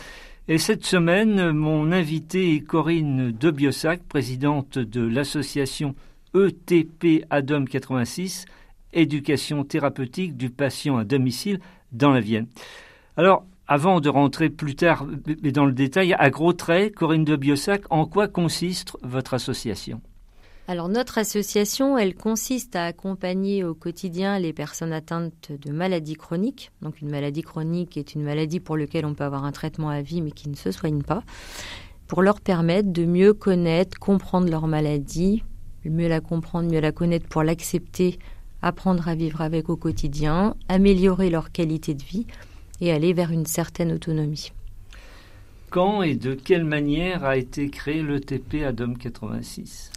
Et 0.48 0.58
cette 0.60 0.86
semaine, 0.86 1.52
mon 1.52 1.92
invité 1.92 2.56
est 2.56 2.60
Corinne 2.60 3.32
Debiossac, 3.32 4.04
présidente 4.04 4.78
de 4.78 5.02
l'association 5.02 5.96
ETP 6.36 7.26
ADOM 7.30 7.68
86, 7.68 8.46
éducation 8.96 9.64
thérapeutique 9.64 10.36
du 10.36 10.50
patient 10.50 10.98
à 10.98 11.04
domicile 11.04 11.60
dans 11.92 12.12
la 12.12 12.22
Vienne. 12.22 12.48
Alors, 13.18 13.46
avant 13.68 14.00
de 14.00 14.10
rentrer 14.10 14.50
plus 14.50 14.76
tard 14.76 15.06
dans 15.54 15.66
le 15.66 15.74
détail, 15.74 16.14
à 16.14 16.30
gros 16.30 16.54
traits, 16.54 16.94
Corinne 16.94 17.24
de 17.24 17.36
Biossac, 17.36 17.84
en 17.90 18.06
quoi 18.06 18.28
consiste 18.28 18.98
votre 19.02 19.34
association? 19.34 20.02
Alors 20.68 20.90
notre 20.90 21.20
association, 21.20 21.96
elle 21.96 22.16
consiste 22.16 22.76
à 22.76 22.86
accompagner 22.86 23.64
au 23.64 23.76
quotidien 23.76 24.40
les 24.40 24.52
personnes 24.52 24.94
atteintes 24.94 25.52
de 25.52 25.72
maladies 25.72 26.16
chroniques. 26.16 26.72
Donc 26.82 27.02
une 27.02 27.12
maladie 27.12 27.44
chronique 27.44 27.98
est 27.98 28.16
une 28.16 28.24
maladie 28.24 28.60
pour 28.60 28.76
laquelle 28.76 29.06
on 29.06 29.14
peut 29.14 29.24
avoir 29.24 29.46
un 29.46 29.52
traitement 29.52 29.90
à 29.90 30.02
vie 30.02 30.24
mais 30.24 30.32
qui 30.32 30.50
ne 30.50 30.56
se 30.56 30.72
soigne 30.72 31.04
pas, 31.04 31.22
pour 32.08 32.24
leur 32.24 32.42
permettre 32.42 32.92
de 32.92 33.06
mieux 33.06 33.34
connaître, 33.34 34.00
comprendre 34.00 34.50
leur 34.50 34.66
maladie, 34.66 35.44
mieux 35.86 36.08
la 36.08 36.20
comprendre, 36.20 36.72
mieux 36.72 36.80
la 36.80 36.92
connaître 36.92 37.28
pour 37.28 37.44
l'accepter, 37.44 38.18
apprendre 38.66 39.08
à 39.08 39.14
vivre 39.14 39.42
avec 39.42 39.70
au 39.70 39.76
quotidien, 39.76 40.56
améliorer 40.68 41.30
leur 41.30 41.52
qualité 41.52 41.94
de 41.94 42.04
vie 42.04 42.26
et 42.82 42.92
aller 42.92 43.14
vers 43.14 43.32
une 43.32 43.46
certaine 43.46 43.92
autonomie. 43.92 44.52
Quand 45.70 46.02
et 46.02 46.16
de 46.16 46.34
quelle 46.34 46.66
manière 46.66 47.24
a 47.24 47.38
été 47.38 47.70
créé 47.70 48.02
l'ETP 48.02 48.64
ADOM 48.66 48.98
86 48.98 49.92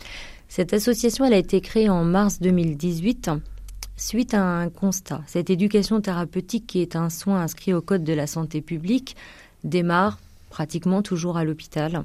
Cette 0.49 0.75
association 0.75 1.25
elle 1.25 1.33
a 1.33 1.39
été 1.39 1.63
créée 1.63 1.89
en 1.89 2.05
mars 2.05 2.41
2018 2.41 3.31
suite 3.97 4.35
à 4.35 4.43
un 4.43 4.69
constat. 4.69 5.23
Cette 5.27 5.49
éducation 5.49 6.03
thérapeutique 6.03 6.67
qui 6.67 6.83
est 6.83 6.95
un 6.95 7.09
soin 7.09 7.41
inscrit 7.41 7.73
au 7.73 7.81
Code 7.81 8.05
de 8.05 8.13
la 8.13 8.27
santé 8.27 8.61
publique 8.61 9.17
démarre 9.65 10.19
pratiquement 10.51 11.01
toujours 11.01 11.39
à 11.39 11.45
l'hôpital. 11.45 12.05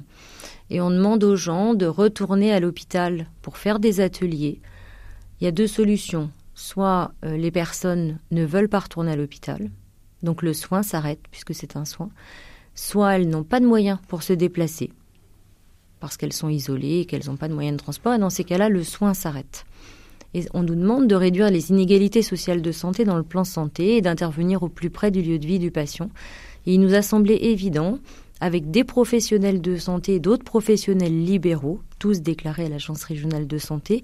Et 0.70 0.80
on 0.80 0.90
demande 0.90 1.24
aux 1.24 1.36
gens 1.36 1.74
de 1.74 1.86
retourner 1.86 2.54
à 2.54 2.60
l'hôpital 2.60 3.26
pour 3.42 3.58
faire 3.58 3.78
des 3.80 4.00
ateliers. 4.00 4.60
Il 5.40 5.44
y 5.44 5.46
a 5.46 5.52
deux 5.52 5.66
solutions. 5.66 6.30
Soit 6.54 7.12
euh, 7.24 7.36
les 7.36 7.50
personnes 7.50 8.18
ne 8.30 8.44
veulent 8.44 8.68
pas 8.68 8.80
retourner 8.80 9.12
à 9.12 9.16
l'hôpital, 9.16 9.70
donc 10.22 10.42
le 10.42 10.52
soin 10.52 10.82
s'arrête 10.82 11.20
puisque 11.30 11.54
c'est 11.54 11.76
un 11.76 11.84
soin. 11.84 12.10
Soit 12.74 13.16
elles 13.16 13.28
n'ont 13.28 13.44
pas 13.44 13.60
de 13.60 13.66
moyens 13.66 13.98
pour 14.08 14.22
se 14.22 14.32
déplacer 14.32 14.90
parce 16.04 16.18
qu'elles 16.18 16.34
sont 16.34 16.50
isolées 16.50 17.00
et 17.00 17.04
qu'elles 17.06 17.28
n'ont 17.28 17.38
pas 17.38 17.48
de 17.48 17.54
moyens 17.54 17.78
de 17.78 17.82
transport. 17.82 18.12
Et 18.12 18.18
dans 18.18 18.28
ces 18.28 18.44
cas-là, 18.44 18.68
le 18.68 18.84
soin 18.84 19.14
s'arrête. 19.14 19.64
Et 20.34 20.44
on 20.52 20.62
nous 20.62 20.74
demande 20.74 21.06
de 21.06 21.14
réduire 21.14 21.50
les 21.50 21.70
inégalités 21.70 22.20
sociales 22.20 22.60
de 22.60 22.72
santé 22.72 23.06
dans 23.06 23.16
le 23.16 23.22
plan 23.22 23.44
santé 23.44 23.96
et 23.96 24.02
d'intervenir 24.02 24.62
au 24.62 24.68
plus 24.68 24.90
près 24.90 25.10
du 25.10 25.22
lieu 25.22 25.38
de 25.38 25.46
vie 25.46 25.58
du 25.58 25.70
patient. 25.70 26.10
Il 26.66 26.80
nous 26.80 26.92
a 26.92 27.00
semblé 27.00 27.34
évident, 27.34 28.00
avec 28.40 28.70
des 28.70 28.84
professionnels 28.84 29.60
de 29.60 29.76
santé 29.76 30.14
et 30.14 30.20
d'autres 30.20 30.44
professionnels 30.44 31.24
libéraux, 31.24 31.80
tous 31.98 32.20
déclarés 32.20 32.66
à 32.66 32.68
l'Agence 32.68 33.04
régionale 33.04 33.46
de 33.46 33.58
santé, 33.58 34.02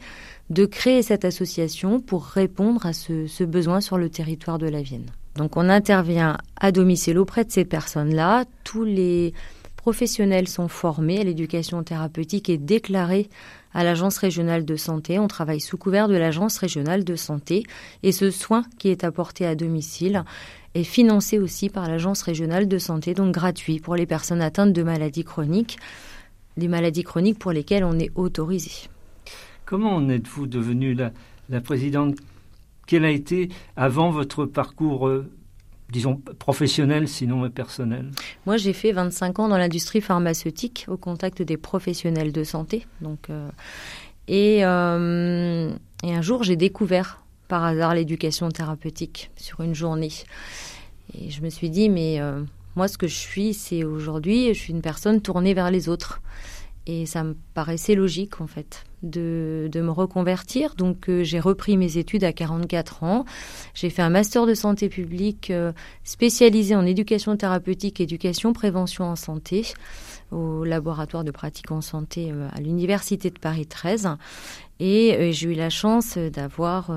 de 0.48 0.64
créer 0.66 1.02
cette 1.02 1.24
association 1.24 2.00
pour 2.00 2.24
répondre 2.24 2.86
à 2.86 2.92
ce, 2.92 3.26
ce 3.26 3.44
besoin 3.44 3.80
sur 3.80 3.98
le 3.98 4.08
territoire 4.08 4.58
de 4.58 4.68
la 4.68 4.82
Vienne. 4.82 5.06
Donc 5.36 5.56
on 5.56 5.68
intervient 5.68 6.38
à 6.60 6.72
domicile 6.72 7.18
auprès 7.18 7.44
de 7.44 7.50
ces 7.50 7.64
personnes-là. 7.64 8.44
Tous 8.64 8.84
les 8.84 9.32
professionnels 9.76 10.48
sont 10.48 10.68
formés 10.68 11.20
à 11.20 11.24
l'éducation 11.24 11.82
thérapeutique 11.82 12.50
et 12.50 12.58
déclarés 12.58 13.30
à 13.72 13.84
l'Agence 13.84 14.18
régionale 14.18 14.64
de 14.64 14.76
santé. 14.76 15.18
On 15.18 15.28
travaille 15.28 15.60
sous 15.60 15.78
couvert 15.78 16.08
de 16.08 16.16
l'Agence 16.16 16.58
régionale 16.58 17.04
de 17.04 17.16
santé 17.16 17.62
et 18.02 18.12
ce 18.12 18.30
soin 18.30 18.64
qui 18.78 18.88
est 18.88 19.04
apporté 19.04 19.46
à 19.46 19.54
domicile 19.54 20.24
est 20.74 20.84
financé 20.84 21.38
aussi 21.38 21.68
par 21.68 21.88
l'Agence 21.88 22.22
régionale 22.22 22.68
de 22.68 22.78
santé, 22.78 23.14
donc 23.14 23.32
gratuit 23.32 23.80
pour 23.80 23.96
les 23.96 24.06
personnes 24.06 24.42
atteintes 24.42 24.72
de 24.72 24.82
maladies 24.82 25.24
chroniques, 25.24 25.78
des 26.56 26.68
maladies 26.68 27.02
chroniques 27.02 27.38
pour 27.38 27.52
lesquelles 27.52 27.84
on 27.84 27.98
est 27.98 28.10
autorisé. 28.14 28.88
Comment 29.64 29.96
en 29.96 30.08
êtes-vous 30.08 30.46
devenue 30.46 30.94
la, 30.94 31.12
la 31.48 31.60
présidente? 31.60 32.16
Quel 32.86 33.04
a 33.04 33.10
été 33.10 33.48
avant 33.76 34.10
votre 34.10 34.46
parcours 34.46 35.06
euh, 35.06 35.30
disons, 35.90 36.20
professionnel, 36.38 37.08
sinon 37.08 37.48
personnel? 37.50 38.10
Moi, 38.46 38.56
j'ai 38.56 38.72
fait 38.72 38.92
25 38.92 39.38
ans 39.40 39.48
dans 39.48 39.58
l'industrie 39.58 40.00
pharmaceutique, 40.00 40.86
au 40.88 40.96
contact 40.96 41.42
des 41.42 41.56
professionnels 41.56 42.32
de 42.32 42.44
santé. 42.44 42.86
Donc, 43.00 43.30
euh, 43.30 43.50
et, 44.28 44.64
euh, 44.64 45.72
et, 46.02 46.14
un 46.14 46.22
jour, 46.22 46.42
j'ai 46.44 46.56
découvert 46.56 47.22
par 47.50 47.64
hasard 47.64 47.94
l'éducation 47.94 48.48
thérapeutique 48.48 49.30
sur 49.36 49.60
une 49.60 49.74
journée. 49.74 50.12
Et 51.18 51.30
je 51.30 51.42
me 51.42 51.50
suis 51.50 51.68
dit, 51.68 51.88
mais 51.88 52.20
euh, 52.20 52.42
moi, 52.76 52.86
ce 52.86 52.96
que 52.96 53.08
je 53.08 53.16
suis, 53.16 53.52
c'est 53.54 53.82
aujourd'hui, 53.82 54.54
je 54.54 54.58
suis 54.58 54.72
une 54.72 54.82
personne 54.82 55.20
tournée 55.20 55.52
vers 55.52 55.70
les 55.70 55.88
autres. 55.88 56.22
Et 56.86 57.06
ça 57.06 57.24
me 57.24 57.36
paraissait 57.52 57.96
logique, 57.96 58.40
en 58.40 58.46
fait, 58.46 58.84
de, 59.02 59.68
de 59.70 59.80
me 59.80 59.90
reconvertir. 59.90 60.76
Donc, 60.76 61.10
euh, 61.10 61.24
j'ai 61.24 61.40
repris 61.40 61.76
mes 61.76 61.98
études 61.98 62.22
à 62.22 62.32
44 62.32 63.02
ans. 63.02 63.24
J'ai 63.74 63.90
fait 63.90 64.02
un 64.02 64.10
master 64.10 64.46
de 64.46 64.54
santé 64.54 64.88
publique 64.88 65.50
euh, 65.50 65.72
spécialisé 66.04 66.76
en 66.76 66.86
éducation 66.86 67.36
thérapeutique, 67.36 68.00
éducation, 68.00 68.52
prévention 68.52 69.06
en 69.06 69.16
santé 69.16 69.66
au 70.30 70.64
laboratoire 70.64 71.24
de 71.24 71.32
pratique 71.32 71.72
en 71.72 71.80
santé 71.80 72.32
à 72.54 72.60
l'Université 72.60 73.30
de 73.30 73.38
Paris 73.40 73.66
13. 73.66 74.10
Et 74.78 75.32
j'ai 75.32 75.48
eu 75.48 75.54
la 75.54 75.70
chance 75.70 76.16
d'avoir 76.16 76.92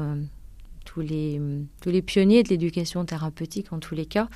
tous 0.93 1.01
les, 1.01 1.41
tous 1.81 1.89
les 1.89 2.01
pionniers 2.01 2.43
de 2.43 2.49
l'éducation 2.49 3.03
thérapeutique 3.05 3.73
en 3.73 3.79
tous 3.79 3.95
les 3.95 4.05
cas. 4.05 4.27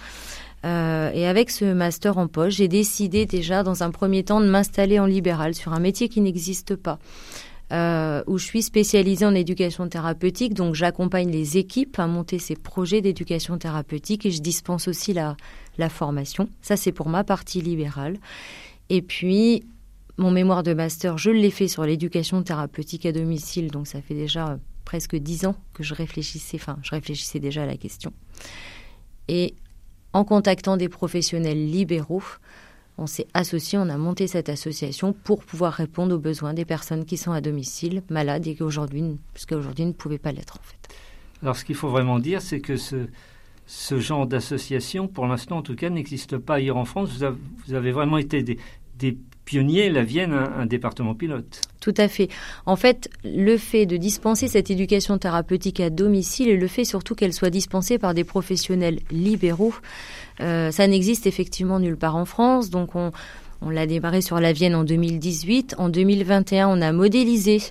Euh, 0.66 1.12
et 1.14 1.28
avec 1.28 1.52
ce 1.52 1.66
master 1.66 2.18
en 2.18 2.28
poche, 2.28 2.56
j'ai 2.56 2.68
décidé 2.68 3.26
déjà 3.26 3.64
dans 3.64 3.84
un 3.84 3.92
premier 3.92 4.24
temps 4.24 4.42
de 4.42 4.48
m'installer 4.48 5.00
en 5.00 5.06
libéral 5.06 5.54
sur 5.54 5.74
un 5.74 5.80
métier 5.80 6.10
qui 6.10 6.22
n'existe 6.22 6.76
pas. 6.76 7.00
Euh, 7.74 8.24
où 8.28 8.38
je 8.38 8.46
suis 8.46 8.62
spécialisée 8.62 9.26
en 9.26 9.36
éducation 9.36 9.90
thérapeutique, 9.90 10.54
donc 10.54 10.74
j'accompagne 10.74 11.30
les 11.30 11.58
équipes 11.58 12.00
à 12.00 12.08
monter 12.08 12.40
ces 12.40 12.56
projets 12.56 13.02
d'éducation 13.02 13.58
thérapeutique 13.58 14.26
et 14.26 14.32
je 14.32 14.42
dispense 14.42 14.88
aussi 14.88 15.12
la, 15.12 15.36
la 15.78 15.90
formation. 15.90 16.48
Ça, 16.62 16.78
c'est 16.78 16.94
pour 16.94 17.10
ma 17.10 17.26
partie 17.26 17.62
libérale. 17.62 18.20
Et 18.90 19.02
puis, 19.02 19.66
mon 20.18 20.32
mémoire 20.32 20.64
de 20.64 20.74
master, 20.74 21.18
je 21.18 21.30
l'ai 21.30 21.52
fait 21.52 21.68
sur 21.68 21.84
l'éducation 21.84 22.42
thérapeutique 22.42 23.06
à 23.06 23.12
domicile, 23.12 23.70
donc 23.70 23.86
ça 23.86 24.02
fait 24.02 24.16
déjà 24.16 24.58
presque 24.88 25.18
dix 25.18 25.46
ans 25.46 25.58
que 25.74 25.84
je 25.84 25.94
réfléchissais, 25.94 26.56
enfin, 26.56 26.78
je 26.82 26.92
réfléchissais 26.92 27.42
déjà 27.42 27.64
à 27.64 27.66
la 27.66 27.76
question. 27.76 28.14
Et 29.28 29.54
en 30.14 30.24
contactant 30.24 30.78
des 30.78 30.88
professionnels 30.88 31.70
libéraux, 31.70 32.24
on 32.98 33.06
s'est 33.06 33.28
associé, 33.34 33.78
on 33.78 33.90
a 33.90 33.98
monté 33.98 34.28
cette 34.28 34.48
association 34.48 35.12
pour 35.12 35.44
pouvoir 35.44 35.74
répondre 35.74 36.16
aux 36.16 36.20
besoins 36.20 36.54
des 36.54 36.64
personnes 36.64 37.04
qui 37.04 37.18
sont 37.18 37.34
à 37.34 37.42
domicile, 37.42 38.02
malades 38.10 38.48
et 38.48 38.56
qui 38.56 38.64
aujourd'hui, 38.64 39.02
ne 39.04 39.92
pouvaient 39.92 40.18
pas 40.18 40.32
l'être 40.32 40.58
en 40.58 40.64
fait. 40.64 40.96
Alors 41.44 41.58
ce 41.58 41.66
qu'il 41.66 41.76
faut 41.76 41.90
vraiment 41.90 42.18
dire, 42.18 42.42
c'est 42.42 42.62
que 42.62 42.78
ce, 42.78 44.00
genre 44.00 44.26
d'association, 44.26 45.10
pour 45.10 45.28
l'instant 45.28 45.58
en 45.58 45.64
tout 45.64 45.76
cas, 45.76 45.90
n'existe 45.90 46.38
pas 46.38 46.56
ailleurs 46.56 46.78
en 46.78 46.86
France. 46.86 47.10
Vous 47.68 47.74
avez, 47.74 47.92
vraiment 47.92 48.20
été 48.20 48.42
des 48.42 49.18
pionnier, 49.48 49.90
la 49.90 50.04
Vienne, 50.04 50.34
un, 50.34 50.66
département 50.66 51.16
pilote. 51.16 51.62
Tout 51.80 51.94
à 51.98 52.10
fait. 52.10 52.28
En 52.66 52.76
fait, 52.76 53.10
le 53.24 53.58
fait 53.58 53.86
de 53.86 53.96
dispenser 53.96 54.50
cette 54.50 54.70
éducation 54.70 55.18
thérapeutique 55.18 55.80
à 55.80 55.90
domicile 55.90 56.50
et 56.50 56.58
le 56.58 56.68
fait 56.68 56.84
surtout 56.84 57.16
qu'elle 57.16 57.34
soit 57.34 57.50
dispensée 57.50 57.98
par 57.98 58.14
des 58.14 58.26
professionnels 58.26 59.00
libéraux, 59.10 59.74
euh, 60.42 60.70
ça 60.72 60.86
n'existe 60.86 61.28
effectivement 61.28 61.80
nulle 61.80 61.96
part 61.96 62.18
en 62.18 62.26
France. 62.26 62.70
Donc 62.70 62.96
on, 62.96 63.12
l'a 63.70 63.88
démarré 63.88 64.22
sur 64.22 64.40
la 64.42 64.52
Vienne 64.52 64.76
en 64.76 64.84
2018. 64.84 65.76
En 65.78 65.88
2021, 65.88 66.68
on 66.68 66.82
a 66.82 66.92
modélisé 66.92 67.62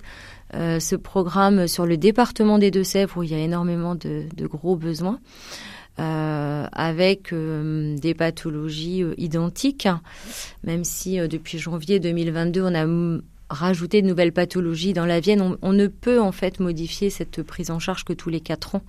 euh, 0.55 0.79
ce 0.79 0.95
programme 0.95 1.67
sur 1.67 1.85
le 1.85 1.95
département 1.95 2.57
des 2.57 2.71
Deux-Sèvres 2.71 3.17
où 3.17 3.23
il 3.23 3.31
y 3.31 3.35
a 3.35 3.39
énormément 3.39 3.93
de 3.93 4.25
gros 4.47 4.75
besoins. 4.75 5.19
Euh, 5.99 6.67
avec 6.73 7.33
euh, 7.33 7.97
des 7.97 8.13
pathologies 8.13 9.01
euh, 9.01 9.15
identiques, 9.17 9.87
même 10.63 10.83
si 10.83 11.17
depuis 11.27 11.57
janvier 11.57 11.99
2022, 11.99 12.61
on 12.61 12.75
a 12.75 13.21
rajouté 13.49 14.03
de 14.03 14.07
nouvelles 14.07 14.31
pathologies 14.31 14.93
dans 14.93 15.07
la 15.07 15.19
Vienne. 15.19 15.57
On, 15.61 15.73
ne 15.73 15.87
peut 15.87 16.21
en 16.21 16.31
fait 16.31 16.59
modifier 16.59 17.09
cette 17.09 17.41
prise 17.41 17.71
en 17.71 17.79
charge 17.79 18.03
que 18.03 18.13
tous 18.13 18.29
les 18.29 18.41
quatre 18.41 18.75
ans. 18.75 18.83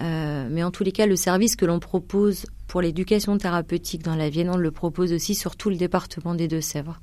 mais 0.00 0.62
en 0.62 0.70
tous 0.70 0.84
les 0.84 0.92
cas, 0.92 1.06
le 1.06 1.16
service 1.16 1.56
que 1.56 1.64
l'on 1.64 1.78
propose 1.78 2.46
pour 2.66 2.82
l'éducation 2.82 3.38
thérapeutique 3.38 4.02
dans 4.02 4.16
la 4.16 4.28
Vienne, 4.28 4.50
on 4.50 4.56
le 4.56 4.70
propose 4.70 5.12
aussi 5.12 5.34
sur 5.34 5.56
tout 5.56 5.70
le 5.70 5.76
département 5.76 6.34
des 6.34 6.48
Deux-Sèvres. 6.48 7.00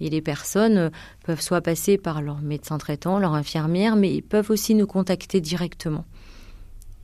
Et 0.00 0.10
les 0.10 0.20
personnes 0.20 0.90
peuvent 1.24 1.40
soit 1.40 1.62
passer 1.62 1.96
par 1.96 2.20
leur 2.20 2.42
médecin 2.42 2.76
traitant, 2.76 3.18
leur 3.18 3.34
infirmière, 3.34 3.96
mais 3.96 4.12
ils 4.12 4.22
peuvent 4.22 4.50
aussi 4.50 4.74
nous 4.74 4.86
contacter 4.86 5.40
directement 5.40 6.04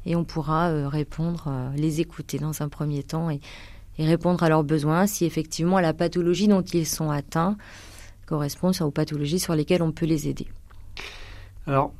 et 0.08 0.16
on 0.16 0.24
pourra 0.24 0.70
euh, 0.70 0.88
répondre, 0.88 1.44
euh, 1.48 1.70
les 1.76 2.00
écouter 2.00 2.38
dans 2.38 2.62
un 2.62 2.68
premier 2.68 3.02
temps 3.02 3.30
et, 3.30 3.40
répondre 3.98 4.44
à 4.44 4.48
leurs 4.48 4.62
besoins 4.62 5.08
si 5.08 5.24
effectivement 5.24 5.80
la 5.80 5.92
pathologie 5.92 6.46
dont 6.46 6.62
ils 6.62 6.86
sont 6.86 7.10
atteints 7.10 7.56
correspond 8.26 8.70
aux 8.80 8.92
pathologies 8.92 9.40
sur 9.40 9.56
lesquelles 9.56 9.82
on 9.82 9.90
peut 9.90 10.06
les 10.06 10.28
aider. 10.28 10.46
Alors, 11.66 11.92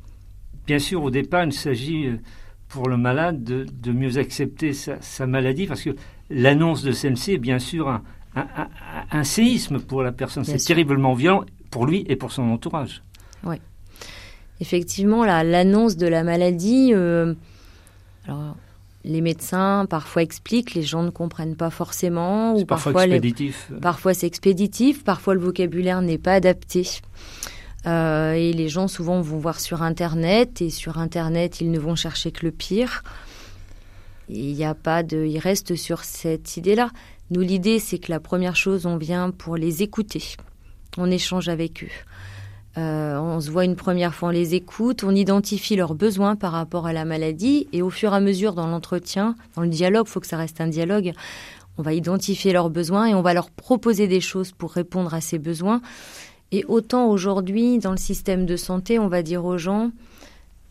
bien 0.65 0.79
sûr, 0.79 1.03
au 1.03 1.11
départ, 1.11 1.43
il 1.43 1.51
s'agit 1.51 2.05
euh, 2.05 2.17
pour 2.69 2.87
le 2.87 2.95
malade 2.95 3.43
de, 3.43 3.91
mieux 3.91 4.17
accepter 4.17 4.71
sa, 4.73 5.27
maladie 5.27 5.67
parce 5.67 5.81
que 5.81 5.89
l'annonce 6.29 6.83
de 6.83 6.93
celle-ci 6.93 7.33
est 7.33 7.37
bien 7.37 7.59
sûr 7.59 8.01
un, 8.35 9.23
séisme 9.23 9.79
pour 9.79 10.01
la 10.01 10.11
personne. 10.11 10.45
C'est 10.45 10.57
terriblement 10.57 11.13
violent 11.13 11.43
pour 11.69 11.85
lui 11.85 12.05
et 12.07 12.15
pour 12.15 12.31
son 12.31 12.43
entourage. 12.43 13.03
Oui. 13.43 13.57
Effectivement, 14.61 15.25
l'annonce 15.25 15.97
de 15.97 16.07
la 16.07 16.23
maladie, 16.23 16.93
alors, 18.29 18.55
les 19.03 19.21
médecins 19.21 19.85
parfois 19.89 20.21
expliquent, 20.21 20.73
les 20.73 20.83
gens 20.83 21.03
ne 21.03 21.09
comprennent 21.09 21.55
pas 21.55 21.69
forcément. 21.69 22.55
Ou 22.55 22.65
parfois, 22.65 23.05
expéditif. 23.05 23.71
Parfois 23.81 24.13
c'est 24.13 24.27
expéditif, 24.27 25.03
parfois 25.03 25.33
le 25.33 25.39
vocabulaire 25.39 26.01
n'est 26.01 26.17
pas 26.17 26.33
adapté. 26.33 26.87
Euh, 27.85 28.33
et 28.33 28.51
les 28.51 28.67
gens 28.67 28.89
souvent 28.89 29.21
vont 29.21 29.37
voir 29.37 29.59
sur 29.59 29.81
Internet 29.83 30.61
et 30.61 30.69
sur 30.69 30.97
Internet 30.97 31.61
ils 31.61 31.71
ne 31.71 31.79
vont 31.79 31.95
chercher 31.95 32.31
que 32.31 32.45
le 32.45 32.51
pire. 32.51 33.03
Il 34.27 34.53
n'y 34.53 34.65
a 34.65 34.75
pas 34.75 35.01
de, 35.01 35.25
ils 35.25 35.39
restent 35.39 35.75
sur 35.75 36.03
cette 36.03 36.57
idée-là. 36.57 36.91
Nous 37.31 37.41
l'idée 37.41 37.79
c'est 37.79 37.99
que 37.99 38.11
la 38.11 38.19
première 38.19 38.57
chose 38.57 38.85
on 38.85 38.97
vient 38.97 39.31
pour 39.31 39.55
les 39.55 39.81
écouter, 39.81 40.35
on 40.97 41.09
échange 41.09 41.47
avec 41.47 41.83
eux. 41.83 41.91
Euh, 42.79 43.19
on 43.19 43.41
se 43.41 43.51
voit 43.51 43.65
une 43.65 43.75
première 43.75 44.15
fois, 44.15 44.29
on 44.29 44.31
les 44.31 44.55
écoute, 44.55 45.03
on 45.03 45.13
identifie 45.13 45.75
leurs 45.75 45.95
besoins 45.95 46.37
par 46.37 46.53
rapport 46.53 46.87
à 46.87 46.93
la 46.93 47.03
maladie 47.03 47.67
et 47.73 47.81
au 47.81 47.89
fur 47.89 48.13
et 48.13 48.15
à 48.15 48.19
mesure 48.21 48.53
dans 48.53 48.67
l'entretien, 48.67 49.35
dans 49.55 49.63
le 49.63 49.67
dialogue, 49.67 50.05
il 50.07 50.09
faut 50.09 50.21
que 50.21 50.27
ça 50.27 50.37
reste 50.37 50.61
un 50.61 50.67
dialogue, 50.67 51.11
on 51.77 51.81
va 51.81 51.93
identifier 51.93 52.53
leurs 52.53 52.69
besoins 52.69 53.07
et 53.07 53.13
on 53.13 53.21
va 53.21 53.33
leur 53.33 53.51
proposer 53.51 54.07
des 54.07 54.21
choses 54.21 54.53
pour 54.53 54.71
répondre 54.71 55.13
à 55.13 55.19
ces 55.19 55.39
besoins. 55.39 55.81
Et 56.51 56.63
autant 56.67 57.09
aujourd'hui, 57.09 57.79
dans 57.79 57.91
le 57.91 57.97
système 57.97 58.45
de 58.45 58.55
santé, 58.55 58.97
on 58.97 59.09
va 59.09 59.23
dire 59.23 59.43
aux 59.43 59.57
gens, 59.57 59.91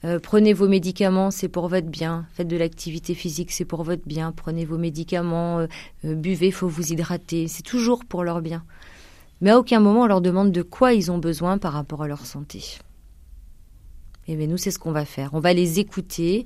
euh, 0.04 0.18
prenez 0.18 0.52
vos 0.54 0.68
médicaments, 0.68 1.30
c'est 1.30 1.48
pour 1.48 1.68
votre 1.68 1.88
bien. 1.88 2.26
Faites 2.32 2.48
de 2.48 2.56
l'activité 2.56 3.14
physique, 3.14 3.50
c'est 3.50 3.64
pour 3.64 3.82
votre 3.82 4.06
bien. 4.06 4.32
Prenez 4.32 4.64
vos 4.64 4.78
médicaments, 4.78 5.60
euh, 5.60 6.14
buvez, 6.14 6.52
faut 6.52 6.68
vous 6.68 6.92
hydrater. 6.92 7.48
C'est 7.48 7.62
toujours 7.62 8.04
pour 8.04 8.24
leur 8.24 8.40
bien 8.40 8.64
mais 9.40 9.50
à 9.50 9.58
aucun 9.58 9.80
moment 9.80 10.02
on 10.02 10.06
leur 10.06 10.20
demande 10.20 10.52
de 10.52 10.62
quoi 10.62 10.92
ils 10.92 11.10
ont 11.10 11.18
besoin 11.18 11.58
par 11.58 11.72
rapport 11.72 12.02
à 12.02 12.08
leur 12.08 12.26
santé. 12.26 12.58
Et 14.28 14.32
eh 14.32 14.36
bien 14.36 14.46
nous, 14.46 14.58
c'est 14.58 14.70
ce 14.70 14.78
qu'on 14.78 14.92
va 14.92 15.06
faire. 15.06 15.30
On 15.32 15.40
va 15.40 15.54
les 15.54 15.78
écouter, 15.78 16.44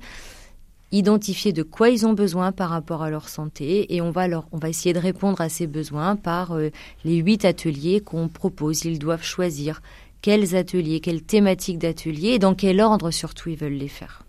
identifier 0.93 1.51
de 1.51 1.63
quoi 1.63 1.89
ils 1.89 2.05
ont 2.05 2.13
besoin 2.13 2.53
par 2.53 2.69
rapport 2.69 3.03
à 3.03 3.09
leur 3.09 3.27
santé 3.27 3.93
et 3.93 3.99
on 3.99 4.09
va, 4.09 4.27
on 4.53 4.57
va 4.57 4.69
essayer 4.69 4.93
de 4.93 4.99
répondre 4.99 5.41
à 5.41 5.49
ces 5.49 5.67
besoins 5.67 6.15
par 6.15 6.53
euh, 6.53 6.69
les 7.03 7.17
huit 7.17 7.43
ateliers 7.43 7.99
qu'on 7.99 8.29
propose. 8.29 8.85
Ils 8.85 8.99
doivent 8.99 9.23
choisir 9.23 9.81
quels 10.21 10.55
ateliers, 10.55 11.01
quelles 11.01 11.23
thématiques 11.23 11.79
d'ateliers 11.79 12.29
et 12.29 12.39
dans 12.39 12.55
quel 12.55 12.79
ordre 12.79 13.11
surtout 13.11 13.49
ils 13.49 13.57
veulent 13.57 13.73
les 13.73 13.89
faire. 13.89 14.23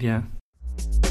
Eh 0.00 1.09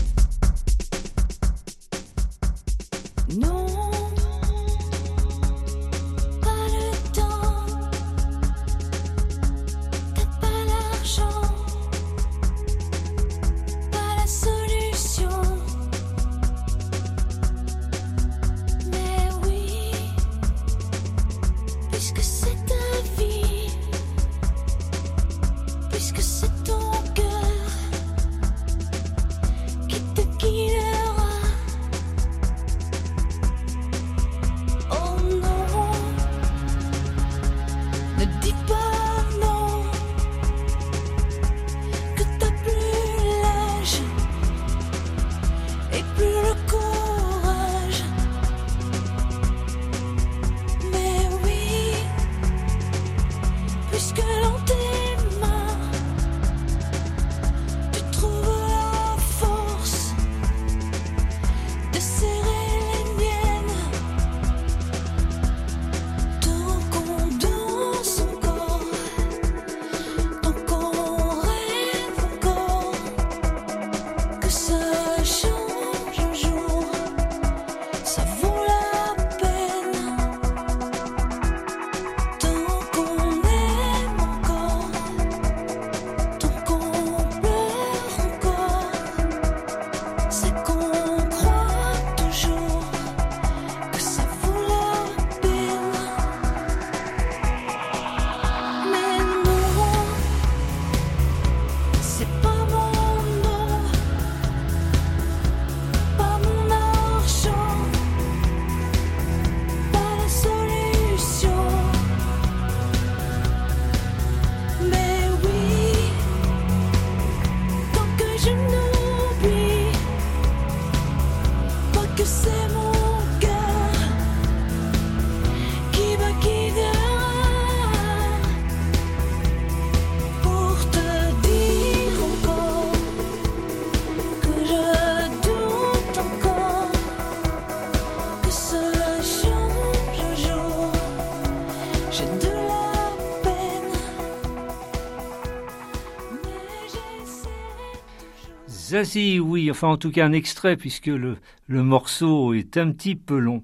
oui, 149.40 149.72
enfin 149.72 149.88
en 149.88 149.98
tout 149.98 150.12
cas 150.12 150.26
un 150.26 150.34
extrait 150.34 150.76
puisque 150.76 151.08
le, 151.08 151.38
le 151.68 151.84
morceau 151.84 152.54
est 152.54 152.78
un 152.78 152.92
petit 152.92 153.16
peu 153.16 153.38
long. 153.38 153.64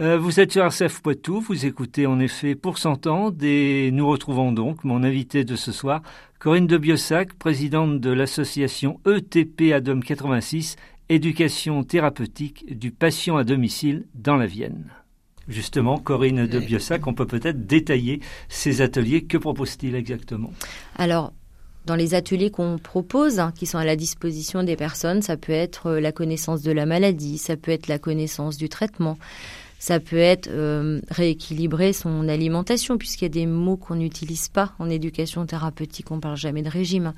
Euh, 0.00 0.18
vous 0.18 0.40
êtes 0.40 0.52
sur 0.52 0.64
RCF 0.64 1.02
Poitou, 1.02 1.40
vous 1.40 1.66
écoutez 1.66 2.06
en 2.06 2.18
effet 2.18 2.54
Pour 2.54 2.78
s'entendre 2.78 3.36
et 3.44 3.90
nous 3.92 4.08
retrouvons 4.08 4.52
donc 4.52 4.84
mon 4.84 5.02
invité 5.02 5.44
de 5.44 5.54
ce 5.54 5.70
soir, 5.70 6.02
Corinne 6.38 6.66
de 6.66 6.78
Biossac, 6.78 7.34
présidente 7.34 8.00
de 8.00 8.10
l'association 8.10 9.00
ETP 9.06 9.72
ADOM 9.72 10.02
86, 10.02 10.76
éducation 11.08 11.84
thérapeutique 11.84 12.78
du 12.78 12.90
patient 12.90 13.36
à 13.36 13.44
domicile 13.44 14.06
dans 14.14 14.36
la 14.36 14.46
Vienne. 14.46 14.92
Justement, 15.48 15.98
Corinne 15.98 16.46
de 16.46 16.58
Biossac, 16.58 17.06
on 17.06 17.14
peut 17.14 17.26
peut-être 17.26 17.66
détailler 17.66 18.20
ces 18.48 18.80
ateliers. 18.80 19.24
Que 19.24 19.38
propose-t-il 19.38 19.94
exactement? 19.94 20.52
Alors, 20.96 21.32
dans 21.86 21.96
les 21.96 22.14
ateliers 22.14 22.50
qu'on 22.50 22.78
propose, 22.78 23.38
hein, 23.38 23.52
qui 23.56 23.66
sont 23.66 23.78
à 23.78 23.84
la 23.84 23.96
disposition 23.96 24.62
des 24.62 24.76
personnes, 24.76 25.22
ça 25.22 25.36
peut 25.36 25.52
être 25.52 25.88
euh, 25.88 26.00
la 26.00 26.12
connaissance 26.12 26.62
de 26.62 26.72
la 26.72 26.86
maladie, 26.86 27.38
ça 27.38 27.56
peut 27.56 27.72
être 27.72 27.88
la 27.88 27.98
connaissance 27.98 28.56
du 28.56 28.68
traitement, 28.68 29.18
ça 29.80 29.98
peut 29.98 30.16
être 30.16 30.48
euh, 30.48 31.00
rééquilibrer 31.10 31.92
son 31.92 32.28
alimentation, 32.28 32.98
puisqu'il 32.98 33.24
y 33.24 33.26
a 33.26 33.30
des 33.30 33.46
mots 33.46 33.76
qu'on 33.76 33.96
n'utilise 33.96 34.48
pas 34.48 34.74
en 34.78 34.88
éducation 34.88 35.44
thérapeutique, 35.44 36.12
on 36.12 36.20
parle 36.20 36.36
jamais 36.36 36.62
de 36.62 36.68
régime. 36.68 37.14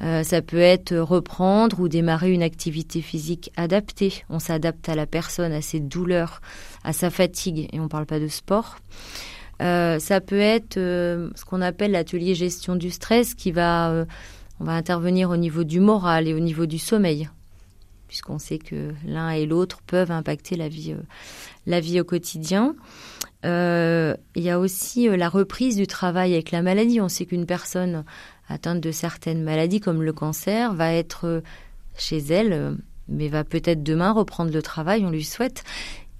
Euh, 0.00 0.22
ça 0.22 0.40
peut 0.40 0.60
être 0.60 0.94
reprendre 0.96 1.80
ou 1.80 1.88
démarrer 1.88 2.30
une 2.32 2.44
activité 2.44 3.02
physique 3.02 3.50
adaptée. 3.56 4.12
On 4.30 4.38
s'adapte 4.38 4.88
à 4.88 4.94
la 4.94 5.06
personne, 5.06 5.52
à 5.52 5.60
ses 5.60 5.80
douleurs, 5.80 6.40
à 6.84 6.92
sa 6.92 7.10
fatigue, 7.10 7.68
et 7.72 7.80
on 7.80 7.84
ne 7.84 7.88
parle 7.88 8.06
pas 8.06 8.20
de 8.20 8.28
sport. 8.28 8.76
Euh, 9.60 9.98
ça 9.98 10.20
peut 10.20 10.38
être 10.38 10.76
euh, 10.76 11.30
ce 11.34 11.44
qu'on 11.44 11.62
appelle 11.62 11.90
l'atelier 11.90 12.34
gestion 12.34 12.76
du 12.76 12.90
stress 12.90 13.34
qui 13.34 13.50
va, 13.50 13.90
euh, 13.90 14.04
on 14.60 14.64
va 14.64 14.72
intervenir 14.72 15.30
au 15.30 15.36
niveau 15.36 15.64
du 15.64 15.80
moral 15.80 16.28
et 16.28 16.34
au 16.34 16.38
niveau 16.38 16.66
du 16.66 16.78
sommeil, 16.78 17.28
puisqu'on 18.06 18.38
sait 18.38 18.58
que 18.58 18.92
l'un 19.04 19.30
et 19.30 19.46
l'autre 19.46 19.80
peuvent 19.86 20.12
impacter 20.12 20.56
la 20.56 20.68
vie, 20.68 20.94
la 21.66 21.80
vie 21.80 22.00
au 22.00 22.04
quotidien. 22.04 22.76
il 23.44 24.16
y 24.36 24.50
a 24.50 24.58
aussi 24.58 25.08
la 25.08 25.28
reprise 25.28 25.76
du 25.76 25.86
travail 25.86 26.34
avec 26.34 26.50
la 26.52 26.62
maladie. 26.62 27.00
On 27.00 27.08
sait 27.08 27.26
qu'une 27.26 27.46
personne 27.46 28.04
atteinte 28.48 28.80
de 28.80 28.92
certaines 28.92 29.42
maladies 29.42 29.80
comme 29.80 30.02
le 30.02 30.12
cancer 30.12 30.72
va 30.72 30.92
être 30.92 31.42
chez 31.96 32.18
elle, 32.18 32.76
mais 33.08 33.28
va 33.28 33.42
peut-être 33.42 33.82
demain 33.82 34.12
reprendre 34.12 34.52
le 34.52 34.62
travail, 34.62 35.04
on 35.04 35.10
lui 35.10 35.24
souhaite 35.24 35.64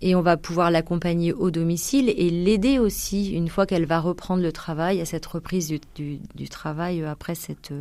et 0.01 0.15
on 0.15 0.23
va 0.23 0.37
pouvoir 0.37 0.71
l'accompagner 0.71 1.33
au 1.33 1.51
domicile 1.51 2.09
et 2.09 2.31
l'aider 2.31 2.79
aussi 2.79 3.33
une 3.33 3.49
fois 3.49 3.67
qu'elle 3.67 3.87
va 3.87 4.01
reprendre 4.01 4.43
le 4.43 4.53
travail 4.53 5.01
à 5.01 5.05
cette 5.05 5.27
reprise 5.27 5.73
du, 5.97 6.49
travail 6.49 7.05
après 7.05 7.35
cette, 7.35 7.73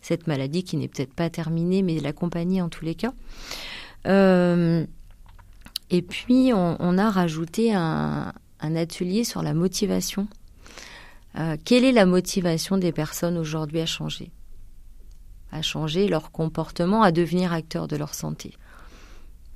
cette 0.00 0.26
maladie 0.26 0.62
qui 0.62 0.76
n'est 0.76 0.88
peut-être 0.88 1.12
pas 1.12 1.30
terminée, 1.30 1.82
mais 1.82 1.98
l'accompagner 1.98 2.62
en 2.62 2.68
tous 2.68 2.84
les 2.84 2.94
cas. 2.94 3.12
Euh, 4.06 4.86
et 5.90 6.02
puis 6.02 6.52
on, 6.54 6.98
a 6.98 7.10
rajouté 7.10 7.74
un, 7.74 8.32
atelier 8.60 9.24
sur 9.24 9.42
la 9.42 9.52
motivation. 9.52 10.28
Euh, 11.36 11.56
quelle 11.64 11.84
est 11.84 11.92
la 11.92 12.06
motivation 12.06 12.78
des 12.78 12.92
personnes 12.92 13.36
aujourd'hui 13.36 13.80
à 13.80 13.86
changer? 13.86 14.30
À 15.50 15.60
changer 15.60 16.06
leur 16.06 16.30
comportement, 16.30 17.02
à 17.02 17.10
devenir 17.10 17.52
acteurs 17.52 17.88
de 17.88 17.96
leur 17.96 18.14
santé 18.14 18.54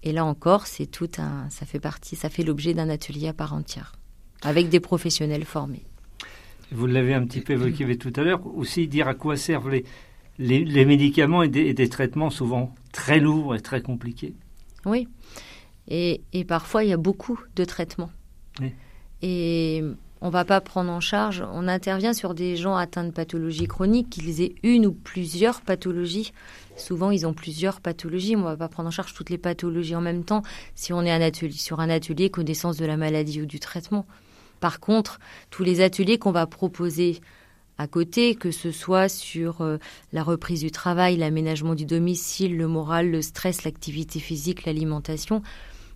et 0.03 0.13
là 0.13 0.25
encore, 0.25 0.67
c'est 0.67 0.87
tout 0.87 1.11
un, 1.19 1.49
ça 1.51 1.67
fait 1.67 1.81
partie, 1.81 2.17
ça 2.17 2.31
fait 2.31 2.45
l'objet 2.45 2.75
d'un 2.75 2.89
atelier 2.89 3.29
à 3.29 3.33
part 3.33 3.53
entière, 3.53 3.93
avec 4.43 4.69
des 4.69 4.81
professionnels 4.81 5.45
formés. 5.45 5.83
Vous 6.71 6.87
l'avez 6.87 7.15
un 7.15 7.25
petit 7.25 7.41
peu 7.41 7.55
évoqué 7.55 7.97
tout 7.97 8.13
à 8.17 8.23
l'heure, 8.23 8.47
aussi 8.47 8.89
dire 8.89 9.09
à 9.09 9.15
quoi 9.15 9.37
servent 9.37 9.71
les, 9.71 9.85
les, 10.39 10.85
médicaments 10.85 11.43
et 11.43 11.49
des, 11.49 11.89
traitements 11.89 12.31
souvent 12.31 12.75
très 12.93 13.21
lourds 13.21 13.55
et 13.55 13.61
très 13.61 13.81
compliqués. 13.81 14.35
Oui, 14.85 15.09
et, 15.89 16.21
et 16.33 16.45
parfois 16.45 16.85
il 16.85 16.91
y 16.91 16.93
a 16.93 16.99
beaucoup 16.99 17.41
de 17.57 17.65
traitements. 17.65 18.11
Et 19.23 19.83
on 20.21 20.31
va 20.31 20.45
pas 20.45 20.61
prendre 20.61 20.91
en 20.91 21.01
charge, 21.01 21.45
on 21.53 21.69
intervient 21.69 22.13
sur 22.13 22.35
des 22.35 22.57
gens 22.57 22.77
atteints 22.77 23.05
de 23.05 23.11
pathologies 23.11 23.69
chroniques, 23.69 24.11
qu'ils 24.11 24.41
aient 24.41 24.55
une 24.63 24.87
ou 24.87 24.93
plusieurs 24.93 25.61
pathologies 25.61 26.33
Souvent, 26.79 27.11
ils 27.11 27.27
ont 27.27 27.35
plusieurs 27.35 27.81
pathologies. 27.81 28.37
On 28.37 28.43
va 28.43 28.57
pas 28.57 28.69
prendre 28.69 28.89
en 28.89 28.93
charge 28.93 29.15
toutes 29.15 29.31
les 29.31 29.39
pathologies 29.39 29.97
en 29.97 30.01
même 30.01 30.25
temps 30.25 30.43
si 30.75 30.93
on 30.93 31.03
est 31.03 31.51
sur 31.53 31.81
un 31.81 31.91
atelier 31.91 32.31
connaissance 32.31 32.77
de 32.77 32.87
la 32.87 32.97
maladie 32.97 33.43
ou 33.43 33.47
du 33.47 33.61
traitement. 33.61 34.07
Par 34.61 34.81
contre, 34.81 35.19
tous 35.51 35.63
les 35.63 35.81
ateliers 35.81 36.19
qu'on 36.19 36.33
va 36.33 36.47
proposer 36.47 37.21
à 37.77 37.87
côté, 37.87 38.35
que 38.35 38.51
ce 38.51 38.73
soit 38.73 39.09
sur 39.09 39.61
euh, 39.61 39.79
la 40.13 40.25
reprise 40.25 40.61
du 40.61 40.73
travail, 40.73 41.17
l'aménagement 41.17 41.77
du 41.77 41.87
domicile, 41.87 42.57
le 42.57 42.67
moral, 42.67 43.09
le 43.09 43.23
stress, 43.23 43.63
l'activité 43.63 44.19
physique, 44.19 44.65
l'alimentation, 44.65 45.43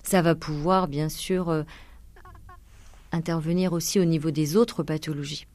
ça 0.05 0.23
va 0.23 0.37
pouvoir 0.37 0.87
bien 0.87 1.09
sûr 1.09 1.49
euh, 1.49 1.65
intervenir 3.13 3.73
aussi 3.73 4.01
au 4.01 4.05
niveau 4.05 4.31
des 4.31 4.57
autres 4.57 4.83
pathologies. 4.83 5.47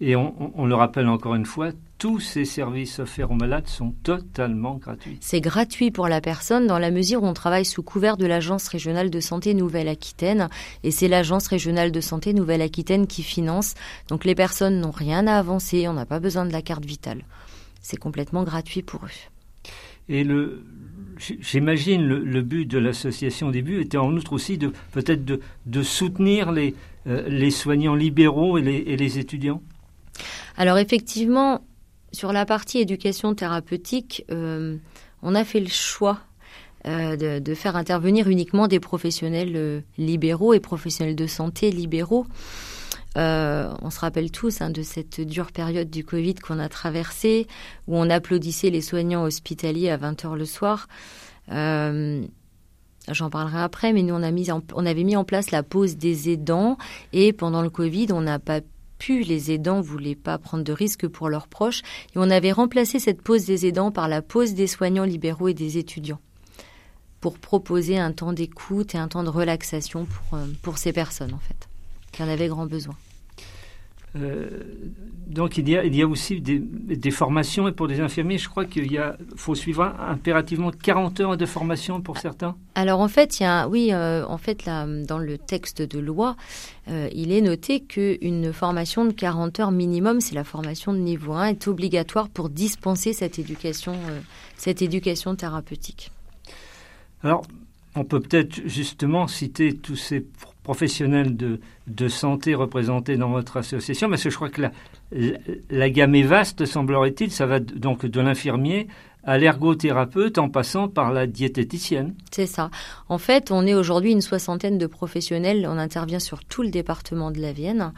Et 0.00 0.16
on, 0.16 0.66
le 0.66 0.74
rappelle 0.74 1.06
encore 1.06 1.36
une 1.36 1.46
fois, 1.46 1.70
tous 1.96 2.18
ces 2.18 2.44
services 2.44 2.98
offerts 2.98 3.30
aux 3.30 3.36
malades 3.36 3.68
sont 3.68 3.94
totalement 4.02 4.74
gratuits. 4.74 5.16
C'est 5.20 5.40
gratuit 5.40 5.92
pour 5.92 6.08
la 6.08 6.20
personne 6.20 6.66
dans 6.66 6.80
la 6.80 6.90
mesure 6.90 7.22
où 7.22 7.26
on 7.26 7.34
travaille 7.34 7.64
sous 7.64 7.84
couvert 7.84 8.16
de 8.16 8.26
l'Agence 8.26 8.66
régionale 8.66 9.10
de 9.10 9.20
santé 9.20 9.54
Nouvelle-Aquitaine. 9.54 10.48
Et 10.82 10.90
c'est 10.90 11.06
l'Agence 11.06 11.46
régionale 11.46 11.92
de 11.92 12.00
santé 12.00 12.32
Nouvelle-Aquitaine 12.32 13.06
qui 13.06 13.22
finance. 13.22 13.74
Donc 14.08 14.24
les 14.24 14.34
personnes 14.34 14.80
n'ont 14.80 14.90
rien 14.90 15.28
à 15.28 15.38
avancer, 15.38 15.86
on 15.86 15.92
n'a 15.92 16.06
pas 16.06 16.18
besoin 16.18 16.46
de 16.46 16.52
la 16.52 16.62
carte 16.62 16.84
vitale. 16.84 17.24
C'est 17.80 17.96
complètement 17.96 18.42
gratuit 18.42 18.82
pour 18.82 19.04
eux. 19.04 19.41
Et 20.08 20.24
le, 20.24 20.64
j'imagine 21.18 22.06
le, 22.06 22.42
but 22.42 22.66
de 22.66 22.78
l'association 22.78 23.50
début 23.50 23.80
était 23.80 23.98
en 23.98 24.12
outre 24.12 24.32
aussi 24.32 24.58
de 24.58 24.72
peut-être 24.92 25.24
de, 25.24 25.82
soutenir 25.82 26.52
les, 26.52 26.74
euh, 27.06 27.28
les 27.28 27.50
soignants 27.50 27.94
libéraux 27.94 28.58
et 28.58 28.62
les, 28.62 29.18
étudiants? 29.18 29.62
Alors 30.56 30.78
effectivement, 30.78 31.64
sur 32.12 32.32
la 32.32 32.44
partie 32.44 32.78
éducation 32.78 33.34
thérapeutique, 33.34 34.24
euh, 34.30 34.76
on 35.22 35.34
a 35.34 35.44
fait 35.44 35.60
le 35.60 35.68
choix 35.68 36.18
euh, 36.86 37.40
de, 37.40 37.54
faire 37.54 37.76
intervenir 37.76 38.28
uniquement 38.28 38.68
des 38.68 38.80
professionnels 38.80 39.82
libéraux 39.98 40.52
et 40.52 40.60
professionnels 40.60 41.16
de 41.16 41.26
santé 41.26 41.70
libéraux. 41.70 42.26
On 43.16 43.90
se 43.90 44.00
rappelle 44.00 44.30
tous 44.30 44.60
hein, 44.60 44.70
de 44.70 44.82
cette 44.82 45.20
dure 45.20 45.52
période 45.52 45.90
du 45.90 46.04
Covid 46.04 46.34
qu'on 46.36 46.58
a 46.58 46.68
traversée, 46.68 47.46
où 47.86 47.96
on 47.96 48.08
applaudissait 48.10 48.70
les 48.70 48.80
soignants 48.80 49.24
hospitaliers 49.24 49.90
à 49.90 49.98
20h 49.98 50.36
le 50.36 50.44
soir. 50.44 50.88
J'en 51.48 53.30
parlerai 53.30 53.60
après, 53.60 53.92
mais 53.92 54.02
nous 54.02 54.14
on, 54.14 54.22
a 54.22 54.30
mis 54.30 54.48
on 54.52 54.86
avait 54.86 55.04
mis 55.04 55.16
en 55.16 55.24
place 55.24 55.50
la 55.50 55.62
pause 55.62 55.96
des 55.96 56.30
aidants. 56.30 56.78
Et 57.12 57.32
pendant 57.32 57.62
le 57.62 57.70
Covid, 57.70 58.08
on 58.12 58.20
n'a 58.20 58.38
pas 58.38 58.60
les 59.08 59.50
aidants 59.50 59.80
voulaient 59.80 60.14
pas 60.14 60.38
prendre 60.38 60.64
de 60.64 60.72
risques 60.72 61.08
pour 61.08 61.28
leurs 61.28 61.48
proches, 61.48 61.82
et 62.14 62.16
on 62.16 62.30
avait 62.30 62.52
remplacé 62.52 62.98
cette 62.98 63.22
pause 63.22 63.44
des 63.44 63.66
aidants 63.66 63.90
par 63.90 64.08
la 64.08 64.22
pause 64.22 64.54
des 64.54 64.66
soignants 64.66 65.04
libéraux 65.04 65.48
et 65.48 65.54
des 65.54 65.78
étudiants, 65.78 66.20
pour 67.20 67.38
proposer 67.38 67.98
un 67.98 68.12
temps 68.12 68.32
d'écoute 68.32 68.94
et 68.94 68.98
un 68.98 69.08
temps 69.08 69.24
de 69.24 69.28
relaxation 69.28 70.06
pour, 70.06 70.38
euh, 70.38 70.46
pour 70.62 70.78
ces 70.78 70.92
personnes, 70.92 71.34
en 71.34 71.38
fait, 71.38 71.68
qui 72.12 72.22
en 72.22 72.28
avaient 72.28 72.48
grand 72.48 72.66
besoin. 72.66 72.94
Euh, 74.14 74.48
donc 75.26 75.56
il 75.56 75.66
y, 75.70 75.76
a, 75.76 75.84
il 75.84 75.96
y 75.96 76.02
a 76.02 76.06
aussi 76.06 76.42
des, 76.42 76.58
des, 76.58 77.10
formations 77.10 77.66
et 77.66 77.72
pour 77.72 77.88
des 77.88 78.00
infirmiers, 78.00 78.36
je 78.36 78.48
crois 78.50 78.66
qu'il 78.66 79.00
faut 79.36 79.54
suivre 79.54 79.94
impérativement 79.98 80.70
40 80.70 81.20
heures 81.20 81.36
de 81.38 81.46
formation 81.46 82.02
pour 82.02 82.18
certains. 82.18 82.54
Alors 82.74 83.00
en 83.00 83.08
fait, 83.08 83.40
il 83.40 83.44
y 83.44 83.46
a, 83.46 83.66
oui, 83.68 83.88
euh, 83.92 84.26
en 84.26 84.36
fait 84.36 84.66
là, 84.66 84.86
dans 84.86 85.16
le 85.16 85.38
texte 85.38 85.80
de 85.80 85.98
loi, 85.98 86.36
euh, 86.88 87.08
il 87.14 87.32
est 87.32 87.40
noté 87.40 87.80
qu'une 87.80 88.52
formation 88.52 89.06
de 89.06 89.12
40 89.12 89.60
heures 89.60 89.70
minimum, 89.70 90.20
c'est 90.20 90.34
la 90.34 90.44
formation 90.44 90.92
de 90.92 90.98
niveau 90.98 91.32
1, 91.32 91.46
est 91.46 91.66
obligatoire 91.66 92.28
pour 92.28 92.50
dispenser 92.50 93.14
cette 93.14 93.38
éducation, 93.38 93.94
cette 94.58 94.82
éducation 94.82 95.34
thérapeutique. 95.36 96.10
Alors, 97.22 97.46
on 97.94 98.04
peut 98.04 98.20
peut-être 98.20 98.60
justement 98.66 99.26
citer 99.26 99.74
tous 99.74 99.96
ces 99.96 100.20
professionnels 100.62 101.36
de, 101.36 101.60
de 101.86 102.08
santé 102.08 102.54
représentés 102.54 103.16
dans 103.16 103.30
votre 103.30 103.56
association, 103.56 104.08
parce 104.08 104.22
que 104.22 104.30
je 104.30 104.36
crois 104.36 104.50
que 104.50 104.62
la, 104.62 104.72
la, 105.70 105.90
gamme 105.90 106.14
est 106.14 106.22
vaste, 106.22 106.64
semblerait-il. 106.64 107.30
Ça 107.30 107.46
va 107.46 107.60
donc 107.60 108.06
de 108.06 108.20
l'infirmier 108.20 108.86
à 109.24 109.38
l'ergothérapeute 109.38 110.38
en 110.38 110.48
passant 110.48 110.88
par 110.88 111.12
la 111.12 111.26
diététicienne. 111.26 112.14
C'est 112.30 112.46
ça. 112.46 112.70
En 113.08 113.18
fait, 113.18 113.50
on 113.50 113.66
est 113.66 113.74
aujourd'hui 113.74 114.10
une 114.12 114.20
soixantaine 114.20 114.78
de 114.78 114.86
professionnels. 114.86 115.66
On 115.68 115.78
intervient 115.78 116.18
sur 116.18 116.44
tout 116.44 116.62
le 116.62 116.70
département 116.70 117.30
de 117.30 117.40
la 117.40 117.52
Vienne. 117.52 117.92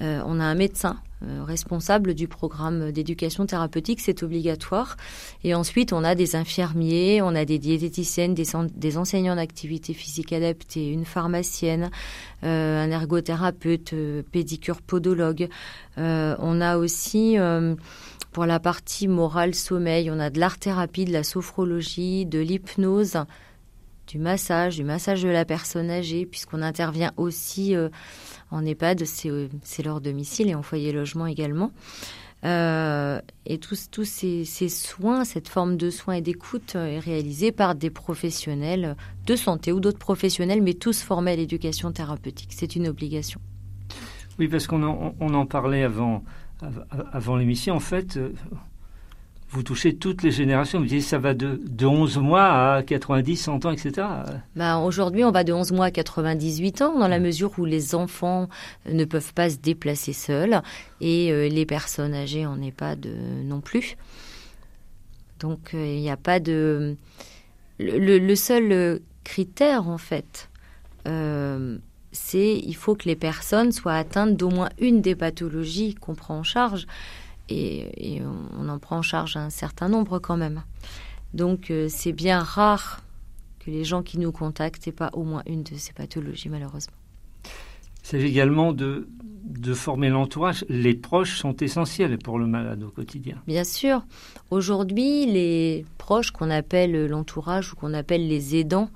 Euh, 0.00 0.22
on 0.26 0.38
a 0.38 0.44
un 0.44 0.54
médecin 0.54 0.98
responsable 1.22 2.14
du 2.14 2.28
programme 2.28 2.92
d'éducation 2.92 3.46
thérapeutique, 3.46 4.00
c'est 4.00 4.22
obligatoire. 4.22 4.96
Et 5.44 5.54
ensuite, 5.54 5.92
on 5.92 6.04
a 6.04 6.14
des 6.14 6.36
infirmiers, 6.36 7.20
on 7.22 7.34
a 7.34 7.44
des 7.44 7.58
diététiciennes, 7.58 8.34
des, 8.34 8.96
enseignants 8.96 9.36
d'activité 9.36 9.92
physique 9.92 10.32
adaptée, 10.32 10.90
une 10.90 11.04
pharmacienne, 11.04 11.90
euh, 12.44 12.84
un 12.84 12.90
ergothérapeute, 12.90 13.94
pédicure 14.32 14.80
podologue. 14.80 15.48
on 15.96 16.60
a 16.60 16.76
aussi 16.78 17.36
Pour 18.32 18.46
la 18.46 18.60
partie 18.60 19.08
morale, 19.08 19.54
sommeil, 19.54 20.10
on 20.10 20.20
a 20.20 20.30
de 20.30 20.38
l'art-thérapie, 20.38 21.04
de 21.04 21.12
la 21.12 21.24
sophrologie, 21.24 22.26
de 22.26 22.38
l'hypnose, 22.38 23.18
du 24.10 24.18
massage, 24.18 24.76
du 24.76 24.84
massage 24.84 25.22
de 25.22 25.28
la 25.28 25.44
personne 25.44 25.88
âgée, 25.88 26.26
puisqu'on 26.26 26.62
intervient 26.62 27.12
aussi 27.16 27.76
euh, 27.76 27.88
en 28.50 28.64
EHPAD, 28.64 29.04
c'est 29.04 29.82
leur 29.82 30.00
domicile 30.00 30.48
et 30.48 30.54
en 30.54 30.62
foyer 30.62 30.92
logement 30.92 31.26
également. 31.26 31.72
Euh, 32.44 33.20
et 33.44 33.58
tous, 33.58 33.90
ces, 34.04 34.68
soins, 34.68 35.24
cette 35.24 35.48
forme 35.48 35.76
de 35.76 35.90
soins 35.90 36.14
et 36.14 36.20
d'écoute 36.22 36.74
euh, 36.74 36.86
est 36.86 36.98
réalisée 36.98 37.52
par 37.52 37.74
des 37.74 37.90
professionnels 37.90 38.96
de 39.26 39.36
santé 39.36 39.72
ou 39.72 39.80
d'autres 39.80 39.98
professionnels, 39.98 40.62
mais 40.62 40.74
tous 40.74 41.02
formés 41.02 41.32
à 41.32 41.36
l'éducation 41.36 41.92
thérapeutique. 41.92 42.52
C'est 42.52 42.76
une 42.76 42.88
obligation. 42.88 43.40
Oui, 44.38 44.48
parce 44.48 44.66
qu'on 44.66 44.82
en, 44.82 45.46
parlait 45.46 45.82
avant, 45.82 46.24
avant 47.12 47.36
l'émission. 47.36 47.74
En 47.74 47.80
fait, 47.80 48.16
euh, 48.16 48.32
vous 49.50 49.62
touchez 49.62 49.96
toutes 49.96 50.22
les 50.22 50.30
générations. 50.30 50.78
Vous 50.78 50.86
dites 50.86 51.02
ça 51.02 51.18
va 51.18 51.34
de, 51.34 51.60
de 51.64 51.86
11 51.86 52.18
mois 52.18 52.74
à 52.76 52.82
90, 52.82 53.36
100 53.36 53.66
ans, 53.66 53.70
etc. 53.70 54.06
Ben, 54.54 54.78
Aujourd'hui, 54.78 55.24
on 55.24 55.32
va 55.32 55.42
de 55.42 55.52
11 55.52 55.72
mois 55.72 55.86
à 55.86 55.90
98 55.90 56.82
ans, 56.82 56.98
dans 56.98 57.08
la 57.08 57.18
mesure 57.18 57.52
où 57.58 57.64
les 57.64 57.94
enfants 57.94 58.48
ne 58.88 59.04
peuvent 59.04 59.34
pas 59.34 59.50
se 59.50 59.56
déplacer 59.56 60.12
seuls 60.12 60.62
et 61.00 61.32
euh, 61.32 61.48
les 61.48 61.66
personnes 61.66 62.14
âgées 62.14 62.46
en 62.46 62.60
EHPAD 62.62 63.08
non 63.44 63.60
plus. 63.60 63.96
Donc, 65.40 65.74
euh, 65.74 65.84
il 65.84 66.00
n'y 66.00 66.10
a 66.10 66.16
pas 66.16 66.38
de... 66.38 66.96
Le, 67.80 68.34
seul 68.34 69.00
critère, 69.24 69.88
en 69.88 69.96
fait, 69.98 70.50
euh, 71.08 71.78
c'est 72.12 72.58
il 72.58 72.74
faut 72.74 72.94
que 72.94 73.08
les 73.08 73.16
personnes 73.16 73.72
soient 73.72 73.94
atteintes 73.94 74.36
d'au 74.36 74.50
moins 74.50 74.68
une 74.78 75.00
des 75.00 75.14
pathologies 75.14 75.94
qu'on 75.94 76.14
prend 76.14 76.38
en 76.38 76.42
charge 76.42 76.86
et, 77.50 78.22
on, 78.58 78.68
en 78.68 78.78
prend 78.78 78.98
en 78.98 79.02
charge 79.02 79.36
un 79.36 79.50
certain 79.50 79.88
nombre 79.88 80.18
quand 80.18 80.36
même. 80.36 80.62
Donc 81.34 81.70
euh, 81.70 81.86
c'est 81.88 82.12
bien 82.12 82.40
rare 82.40 83.02
que 83.60 83.70
les 83.70 83.84
gens 83.84 84.02
qui 84.02 84.18
nous 84.18 84.32
contactent 84.32 84.86
n'aient 84.86 84.92
pas 84.92 85.10
au 85.12 85.24
moins 85.24 85.42
une 85.46 85.62
de 85.62 85.76
ces 85.76 85.92
pathologies 85.92 86.48
malheureusement. 86.48 86.96
Il 88.02 88.08
s'agit 88.08 88.26
également 88.26 88.72
de, 88.72 89.08
de 89.44 89.74
former 89.74 90.08
l'entourage. 90.08 90.64
Les 90.68 90.94
proches 90.94 91.38
sont 91.38 91.54
essentiels 91.56 92.18
pour 92.18 92.38
le 92.38 92.46
malade 92.46 92.82
au 92.82 92.88
quotidien. 92.88 93.36
Bien 93.46 93.64
sûr. 93.64 94.02
Aujourd'hui, 94.50 95.26
les 95.26 95.84
proches 95.98 96.30
qu'on 96.30 96.50
appelle 96.50 97.06
l'entourage 97.06 97.72
ou 97.72 97.76
qu'on 97.76 97.92
appelle 97.92 98.26
les 98.26 98.56
aidants, 98.56 98.90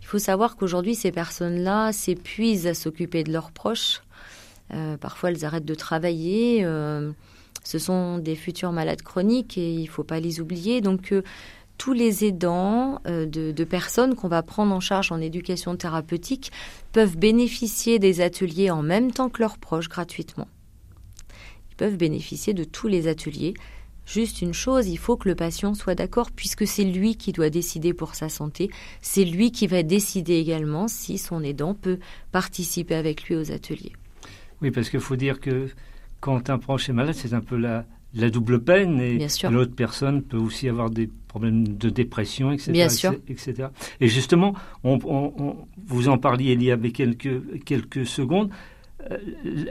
il 0.00 0.06
faut 0.06 0.18
savoir 0.18 0.56
qu'aujourd'hui, 0.56 0.94
ces 0.94 1.12
personnes-là 1.12 1.92
s'épuisent 1.92 2.66
à 2.66 2.74
s'occuper 2.74 3.24
de 3.24 3.32
leurs 3.32 3.52
proches. 3.52 4.02
Euh, 4.72 4.96
parfois, 4.96 5.30
elles 5.30 5.44
arrêtent 5.44 5.66
de 5.66 5.74
travailler. 5.74 6.64
Euh, 6.64 7.12
ce 7.68 7.78
sont 7.78 8.16
des 8.16 8.34
futurs 8.34 8.72
malades 8.72 9.02
chroniques 9.02 9.58
et 9.58 9.74
il 9.74 9.82
ne 9.82 9.88
faut 9.88 10.02
pas 10.02 10.20
les 10.20 10.40
oublier. 10.40 10.80
Donc, 10.80 11.12
euh, 11.12 11.20
tous 11.76 11.92
les 11.92 12.24
aidants 12.24 12.98
euh, 13.06 13.26
de, 13.26 13.64
personnes 13.64 14.14
qu'on 14.14 14.28
va 14.28 14.42
prendre 14.42 14.74
en 14.74 14.80
charge 14.80 15.12
en 15.12 15.20
éducation 15.20 15.76
thérapeutique 15.76 16.50
peuvent 16.92 17.18
bénéficier 17.18 17.98
des 17.98 18.22
ateliers 18.22 18.70
en 18.70 18.80
même 18.80 19.12
temps 19.12 19.28
que 19.28 19.42
leurs 19.42 19.58
proches 19.58 19.90
gratuitement. 19.90 20.48
Ils 21.70 21.76
peuvent 21.76 21.98
bénéficier 21.98 22.54
de 22.54 22.64
tous 22.64 22.88
les 22.88 23.06
ateliers. 23.06 23.52
Juste 24.06 24.40
une 24.40 24.54
chose, 24.54 24.88
il 24.88 24.96
faut 24.96 25.18
que 25.18 25.28
le 25.28 25.34
patient 25.34 25.74
soit 25.74 25.94
d'accord 25.94 26.30
puisque 26.30 26.66
c'est 26.66 26.84
lui 26.84 27.16
qui 27.16 27.32
doit 27.32 27.50
décider 27.50 27.92
pour 27.92 28.14
sa 28.14 28.30
santé. 28.30 28.70
C'est 29.02 29.26
lui 29.26 29.52
qui 29.52 29.66
va 29.66 29.82
décider 29.82 30.36
également 30.36 30.88
si 30.88 31.18
son 31.18 31.44
aidant 31.44 31.74
peut 31.74 31.98
participer 32.32 32.94
avec 32.94 33.24
lui 33.24 33.36
aux 33.36 33.52
ateliers. 33.52 33.92
Oui, 34.62 34.70
parce 34.70 34.88
qu'il 34.88 35.00
faut 35.00 35.16
dire 35.16 35.38
que 35.38 35.68
quand 36.20 36.50
un 36.50 36.58
proche 36.58 36.88
est 36.88 36.92
malade, 36.92 37.14
c'est 37.14 37.32
un 37.32 37.40
peu 37.40 37.56
la, 37.56 37.84
la 38.14 38.30
double 38.30 38.62
peine 38.62 39.00
et 39.00 39.26
l'autre 39.50 39.74
personne 39.74 40.22
peut 40.22 40.38
aussi 40.38 40.68
avoir 40.68 40.90
des 40.90 41.08
problèmes 41.28 41.68
de 41.68 41.90
dépression, 41.90 42.50
etc. 42.52 42.72
Bien 42.72 42.88
sûr. 42.88 43.14
etc. 43.28 43.68
Et 44.00 44.08
justement, 44.08 44.54
on, 44.84 44.98
vous 45.86 46.08
en 46.08 46.18
parliez 46.18 46.52
il 46.52 46.62
y 46.62 46.70
avait 46.70 46.90
quelques, 46.90 47.62
quelques 47.64 48.06
secondes. 48.06 48.50
Euh, 49.10 49.16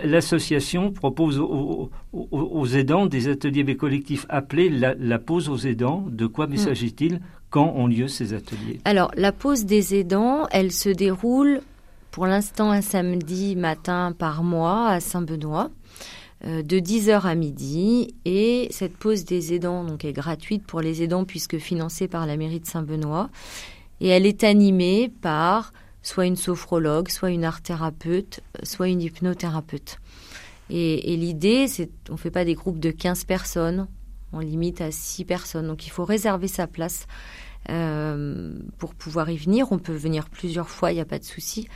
l'association 0.05 0.91
propose 0.91 1.39
aux, 1.39 1.89
aux, 2.13 2.67
aidants 2.67 3.07
des 3.07 3.27
ateliers 3.27 3.75
collectifs 3.75 4.25
appelés 4.29 4.69
la, 4.69 5.19
pause 5.19 5.49
aux 5.49 5.57
aidants. 5.57 6.05
De 6.10 6.27
quoi 6.27 6.47
mm. 6.47 6.57
s'agit-il 6.57 7.21
Quand 7.49 7.73
ont 7.75 7.88
lieu 7.88 8.07
ces 8.07 8.33
ateliers? 8.33 8.79
Alors, 8.86 9.12
la 9.17 9.31
pause 9.31 9.65
des 9.65 9.95
aidants, 9.95 10.47
elle 10.51 10.71
se 10.71 10.89
déroule 10.89 11.62
pour 12.12 12.25
l'instant 12.25 12.71
un 12.71 12.81
samedi 12.81 13.55
matin 13.55 14.13
par 14.17 14.43
mois 14.43 14.88
à 14.88 14.99
Saint-Benoît. 14.99 15.69
Euh, 16.45 16.62
de 16.62 16.78
10h 16.78 17.21
à 17.21 17.34
midi 17.34 18.13
et 18.23 18.67
cette 18.69 18.95
pause 18.95 19.26
des 19.26 19.56
aidants 19.56 19.84
donc 19.84 20.06
est 20.06 20.13
gratuite 20.13 20.63
pour 20.63 20.82
les 20.82 21.02
aidants 21.02 21.26
puisque 21.26 21.58
financée 21.58 22.08
par 22.08 22.28
la 22.28 22.38
mairie 22.38 22.60
de 22.60 22.67
Saint-Benoît 22.67 23.32
et 24.02 24.10
elle 24.10 24.28
est 24.28 24.43
animée 24.43 25.12
par 25.21 25.73
soit 26.04 26.28
une 26.28 26.36
sophrologue, 26.36 27.10
soit 27.10 27.32
une 27.32 27.43
art 27.43 27.62
thérapeute, 27.62 28.41
soit 28.62 28.88
une 28.88 29.02
hypnothérapeute. 29.02 29.97
Et, 30.69 31.15
l'idée, 31.15 31.67
c'est 31.67 31.89
on 32.10 32.17
fait 32.17 32.30
pas 32.30 32.45
des 32.45 32.54
groupes 32.54 32.80
de 32.80 32.91
15 32.91 33.23
personnes, 33.23 33.88
on 34.32 34.39
limite 34.39 34.82
à 34.82 34.91
6 34.91 35.26
personnes. 35.26 35.67
Donc 35.67 35.88
il 35.88 35.89
faut 35.89 36.06
réserver 36.06 36.47
sa 36.47 36.67
place 36.67 37.08
euh, 37.69 38.54
pour 38.78 38.93
pouvoir 38.93 39.30
y 39.30 39.38
venir. 39.38 39.71
On 39.71 39.80
peut 39.80 39.95
venir 39.95 40.30
plusieurs 40.30 40.69
fois, 40.69 40.91
il 40.91 40.95
n'y 40.95 41.02
a 41.02 41.06
pas 41.06 41.19
de 41.19 41.23
souci. 41.23 41.67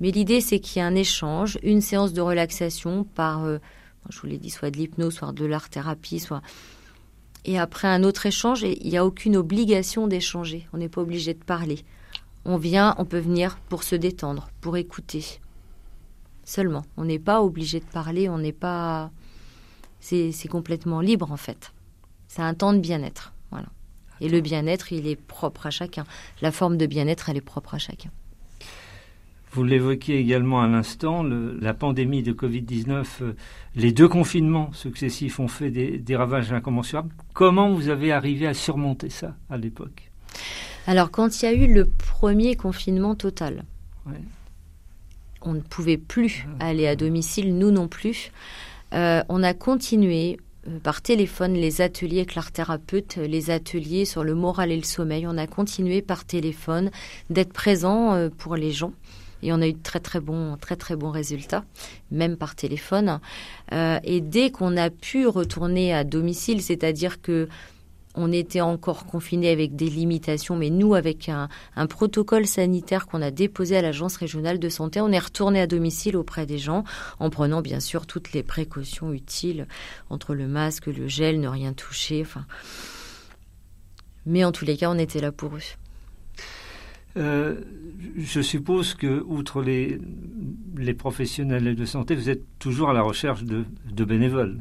Mais 0.00 0.10
l'idée, 0.10 0.40
c'est 0.40 0.58
qu'il 0.58 0.82
y 0.82 0.84
ait 0.84 0.88
un 0.88 0.94
échange, 0.94 1.58
une 1.62 1.80
séance 1.80 2.12
de 2.12 2.20
relaxation 2.20 3.04
par 3.04 3.44
euh, 3.44 3.58
je 4.10 4.20
vous 4.20 4.26
l'ai 4.26 4.38
dit, 4.38 4.50
soit 4.50 4.70
de 4.70 4.76
l'hypnose, 4.76 5.14
soit 5.14 5.32
de 5.32 5.44
l'art-thérapie, 5.44 6.20
soit... 6.20 6.42
Et 7.44 7.58
après 7.58 7.86
un 7.86 8.02
autre 8.02 8.26
échange, 8.26 8.62
il 8.62 8.88
n'y 8.88 8.96
a 8.96 9.06
aucune 9.06 9.36
obligation 9.36 10.08
d'échanger. 10.08 10.66
On 10.72 10.78
n'est 10.78 10.88
pas 10.88 11.00
obligé 11.00 11.32
de 11.32 11.44
parler. 11.44 11.84
On 12.44 12.56
vient, 12.56 12.94
on 12.98 13.04
peut 13.04 13.20
venir 13.20 13.58
pour 13.68 13.84
se 13.84 13.94
détendre, 13.94 14.48
pour 14.60 14.76
écouter. 14.76 15.24
Seulement. 16.44 16.84
On 16.96 17.04
n'est 17.04 17.20
pas 17.20 17.42
obligé 17.42 17.80
de 17.80 17.84
parler, 17.84 18.28
on 18.28 18.38
n'est 18.38 18.52
pas... 18.52 19.10
C'est 20.00 20.48
complètement 20.48 21.00
libre 21.00 21.32
en 21.32 21.36
fait. 21.36 21.72
C'est 22.28 22.42
un 22.42 22.54
temps 22.54 22.72
de 22.72 22.78
bien-être. 22.78 23.32
Voilà. 23.50 23.66
Et 24.20 24.28
le 24.28 24.40
bien-être, 24.40 24.92
il 24.92 25.06
est 25.06 25.16
propre 25.16 25.66
à 25.66 25.70
chacun. 25.70 26.04
La 26.40 26.52
forme 26.52 26.76
de 26.76 26.86
bien-être, 26.86 27.28
elle 27.28 27.36
est 27.36 27.40
propre 27.40 27.74
à 27.74 27.78
chacun. 27.78 28.10
Vous 29.56 29.64
l'évoquiez 29.64 30.18
également 30.18 30.60
à 30.60 30.68
l'instant, 30.68 31.22
la 31.22 31.72
pandémie 31.72 32.22
de 32.22 32.34
Covid-19, 32.34 33.06
euh, 33.22 33.32
les 33.74 33.90
deux 33.90 34.06
confinements 34.06 34.70
successifs 34.74 35.40
ont 35.40 35.48
fait 35.48 35.70
des, 35.70 36.14
ravages 36.14 36.52
incommensurables. 36.52 37.08
Comment 37.32 37.72
vous 37.72 37.88
avez 37.88 38.12
arrivé 38.12 38.46
à 38.46 38.52
surmonter 38.52 39.08
ça 39.08 39.34
à 39.48 39.56
l'époque? 39.56 40.10
Alors, 40.86 41.10
quand 41.10 41.40
il 41.40 41.44
y 41.46 41.48
a 41.48 41.54
eu 41.54 41.72
le 41.72 41.86
premier 41.86 42.54
confinement 42.54 43.14
total, 43.14 43.64
on 45.40 45.54
ne 45.54 45.60
pouvait 45.60 45.96
plus 45.96 46.46
ah. 46.60 46.66
aller 46.66 46.86
à 46.86 46.94
domicile, 46.94 47.56
nous 47.56 47.70
non 47.70 47.88
plus. 47.88 48.32
Euh, 48.92 49.22
on 49.30 49.42
a 49.42 49.54
continué 49.54 50.38
euh, 50.68 50.78
par 50.80 51.00
téléphone 51.00 51.54
les 51.54 51.80
ateliers 51.80 52.18
avec 52.18 52.34
l'art 52.34 52.52
thérapeute, 52.52 53.16
les 53.16 53.48
ateliers 53.48 54.04
sur 54.04 54.22
le 54.22 54.34
moral 54.34 54.70
et 54.70 54.76
le 54.76 54.82
sommeil. 54.82 55.26
On 55.26 55.38
a 55.38 55.46
continué 55.46 56.02
par 56.02 56.26
téléphone 56.26 56.90
d'être 57.30 57.54
présent 57.54 58.28
pour 58.36 58.56
les 58.56 58.72
gens 58.72 58.92
et 59.42 59.52
on 59.52 59.60
a 59.60 59.66
eu 59.66 59.72
de 59.72 59.82
très 59.82 60.00
très 60.00 60.20
bons 60.20 61.10
résultats, 61.10 61.64
même 62.10 62.36
par 62.36 62.54
téléphone. 62.54 63.20
Euh, 63.72 63.98
et 64.04 64.20
dès 64.20 64.50
qu'on 64.50 64.76
a 64.76 64.90
pu 64.90 65.26
retourner 65.26 65.94
à 65.94 66.04
domicile, 66.04 66.62
c'est-à-dire 66.62 67.20
que 67.20 67.48
on 68.16 68.32
était 68.32 68.62
encore 68.62 69.06
confiné 69.06 69.50
avec 69.50 69.76
des 69.76 69.90
limitations, 69.90 70.56
mais 70.56 70.70
nous, 70.70 70.94
avec 70.94 71.28
un, 71.28 71.48
protocole 71.86 72.46
sanitaire 72.46 73.06
qu'on 73.06 73.22
a 73.22 73.30
déposé 73.30 73.76
à 73.76 73.82
l'Agence 73.82 74.16
régionale 74.16 74.58
de 74.58 74.68
santé, 74.68 75.00
on 75.00 75.12
est 75.12 75.18
retourné 75.18 75.60
à 75.60 75.66
domicile 75.66 76.16
auprès 76.16 76.46
des 76.46 76.58
gens, 76.58 76.84
en 77.18 77.30
prenant 77.30 77.60
bien 77.60 77.78
sûr 77.78 78.06
toutes 78.06 78.32
les 78.32 78.42
précautions 78.42 79.12
utiles 79.12 79.66
entre 80.08 80.34
le 80.34 80.48
masque, 80.48 80.86
le 80.86 81.06
gel, 81.06 81.40
ne 81.40 81.48
rien 81.48 81.74
toucher. 81.74 82.22
Enfin, 82.22 82.46
mais 84.24 84.44
en 84.44 84.52
tous 84.52 84.64
les 84.64 84.76
cas, 84.76 84.90
on 84.90 84.98
était 84.98 85.20
là 85.20 85.30
pour 85.30 85.54
eux. 85.54 85.60
Euh, 87.16 87.60
je 88.16 88.40
suppose 88.40 88.94
que, 88.94 89.22
outre 89.26 89.62
les, 89.62 89.98
les 90.76 90.94
professionnels 90.94 91.74
de 91.74 91.84
santé, 91.84 92.14
vous 92.14 92.30
êtes 92.30 92.44
toujours 92.58 92.90
à 92.90 92.92
la 92.92 93.02
recherche 93.02 93.42
de, 93.44 93.64
bénévoles. 94.04 94.58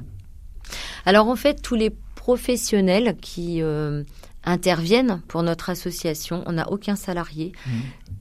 Alors 1.05 1.27
en 1.27 1.35
fait, 1.35 1.61
tous 1.61 1.75
les 1.75 1.91
professionnels 2.15 3.15
qui 3.21 3.61
euh, 3.61 4.03
interviennent 4.43 5.21
pour 5.27 5.43
notre 5.43 5.69
association, 5.69 6.43
on 6.47 6.53
n'a 6.53 6.71
aucun 6.71 6.95
salarié. 6.95 7.51
Mmh. 7.65 7.71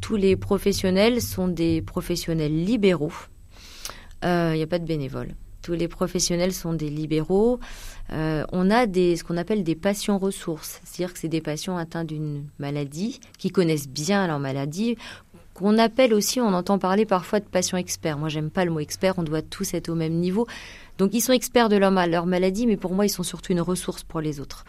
Tous 0.01 0.17
les 0.17 0.37
professionnels 0.37 1.23
sont 1.23 1.49
des 1.49 1.81
professionnels 1.81 2.65
libéraux. 2.65 3.13
Il 4.23 4.29
euh, 4.29 4.55
n'y 4.55 4.63
a 4.63 4.67
pas 4.67 4.79
de 4.79 4.87
bénévoles. 4.87 5.35
Tous 5.65 5.73
les 5.73 5.89
professionnels 5.89 6.53
sont 6.53 6.75
des 6.75 6.91
libéraux. 6.91 7.59
Euh, 8.13 8.45
on 8.53 8.71
a 8.71 8.85
ce 8.85 9.25
qu'on 9.25 9.39
appelle 9.39 9.65
des 9.65 9.75
patients 9.75 10.19
ressources, 10.19 10.79
c'est-à-dire 10.85 11.15
que 11.15 11.19
c'est 11.19 11.29
des 11.29 11.41
patients 11.41 11.79
atteints 11.79 12.05
d'une 12.05 12.45
maladie, 12.59 13.19
qui 13.39 13.49
connaissent 13.49 13.89
bien 13.89 14.27
leur 14.27 14.39
maladie, 14.39 14.99
qu'on 15.55 15.79
appelle 15.79 16.13
aussi, 16.13 16.39
on 16.39 16.53
entend 16.53 16.79
parler 16.79 17.07
parfois 17.07 17.41
de 17.41 17.47
patients 17.47 17.79
experts. 17.79 18.19
Moi, 18.19 18.29
j'aime 18.29 18.51
pas 18.51 18.67
le 18.67 18.73
mot 18.73 18.81
expert, 18.81 19.15
on 19.17 19.23
doit 19.23 19.41
tous 19.41 19.73
être 19.73 19.89
au 19.89 19.95
même 19.95 20.13
niveau. 20.13 20.47
Donc, 20.99 21.15
ils 21.15 21.23
sont 21.23 21.33
experts 21.33 21.71
de 21.71 21.77
leur, 21.77 21.91
leur 22.09 22.27
maladie, 22.27 22.67
mais 22.67 22.77
pour 22.77 22.93
moi, 22.93 23.07
ils 23.07 23.11
sont 23.11 23.23
surtout 23.23 23.53
une 23.53 23.63
ressource 23.63 24.03
pour 24.03 24.21
les 24.21 24.41
autres. 24.41 24.67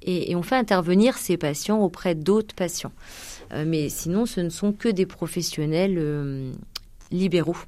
Et, 0.00 0.34
on 0.34 0.42
fait 0.42 0.56
intervenir 0.56 1.18
ces 1.18 1.36
patients 1.36 1.80
auprès 1.80 2.14
d'autres 2.14 2.54
patients. 2.54 2.92
Euh, 3.52 3.64
mais 3.66 3.90
sinon, 3.90 4.24
ce 4.24 4.40
ne 4.40 4.48
sont 4.48 4.72
que 4.72 4.88
des 4.88 5.04
professionnels 5.04 5.96
euh, 5.98 6.50
libéraux. 7.10 7.58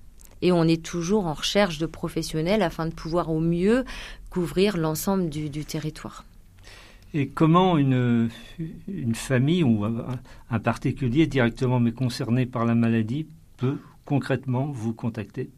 Et 0.43 0.53
on 0.53 0.65
est 0.65 0.83
toujours 0.83 1.27
en 1.27 1.35
recherche 1.35 1.79
de 1.79 1.87
professionnels 1.87 2.63
afin 2.63 2.87
de 2.87 2.95
pouvoir 2.95 3.31
au 3.31 3.41
mieux 3.41 3.85
couvrir 4.31 4.77
l'ensemble 4.77 5.29
du, 5.29 5.49
du 5.49 5.65
territoire. 5.65 6.25
Et 7.15 7.29
comment 7.29 7.77
une, 7.77 8.31
une 8.89 9.15
famille 9.15 9.63
ou 9.63 9.85
un 9.85 10.59
particulier 10.59 11.27
directement 11.27 11.79
mais 11.79 11.93
concerné 11.93 12.47
par 12.47 12.65
la 12.65 12.75
maladie 12.75 13.27
peut 13.59 13.79
concrètement 14.05 14.67
vous 14.73 14.95
contacter? 14.95 15.51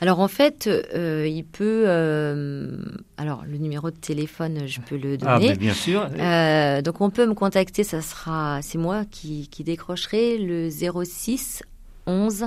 Alors 0.00 0.20
en 0.20 0.28
fait, 0.28 0.66
euh, 0.66 1.26
il 1.28 1.44
peut. 1.44 1.84
Euh, 1.86 2.78
alors 3.18 3.44
le 3.46 3.58
numéro 3.58 3.90
de 3.90 3.96
téléphone, 3.96 4.66
je 4.66 4.80
peux 4.80 4.96
le 4.96 5.18
ah, 5.22 5.38
donner. 5.38 5.52
Ah, 5.52 5.56
bien 5.56 5.74
sûr. 5.74 6.08
Euh, 6.18 6.80
donc 6.80 7.00
on 7.00 7.10
peut 7.10 7.26
me 7.26 7.34
contacter, 7.34 7.84
ça 7.84 8.00
sera, 8.00 8.62
c'est 8.62 8.78
moi 8.78 9.04
qui, 9.10 9.48
qui 9.48 9.62
décrocherai 9.62 10.38
le 10.38 10.70
06 10.70 11.62
11 12.06 12.46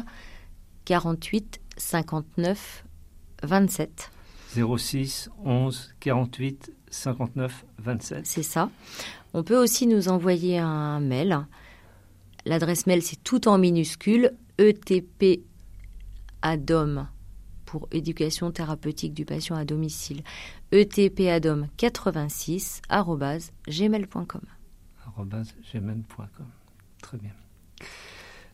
48 0.86 1.60
59 1.78 2.86
27. 3.43 4.12
06 4.56 5.30
11 5.43 5.93
48 6.00 6.72
59 6.89 7.65
27. 7.80 8.26
C'est 8.26 8.43
ça. 8.43 8.69
On 9.34 9.43
peut 9.43 9.58
aussi 9.58 9.88
nous 9.88 10.10
envoyer 10.10 10.60
un 10.60 11.00
mail. 11.00 11.46
L'adresse 12.46 12.86
mail, 12.88 13.02
c'est 13.02 13.24
tout 13.24 13.48
en 13.48 13.58
minuscule 13.58 14.34
etp 14.58 15.43
ADOM 16.41 17.08
pour 17.65 17.88
éducation 17.91 18.52
thérapeutique 18.52 19.13
du 19.13 19.26
patient 19.26 19.56
à 19.56 19.65
domicile. 19.65 20.24
etpadom 20.72 21.67
86 21.78 22.82
gmail.com. 23.67 24.41
gmail.com. 25.74 26.48
Très 27.02 27.17
bien. 27.17 27.32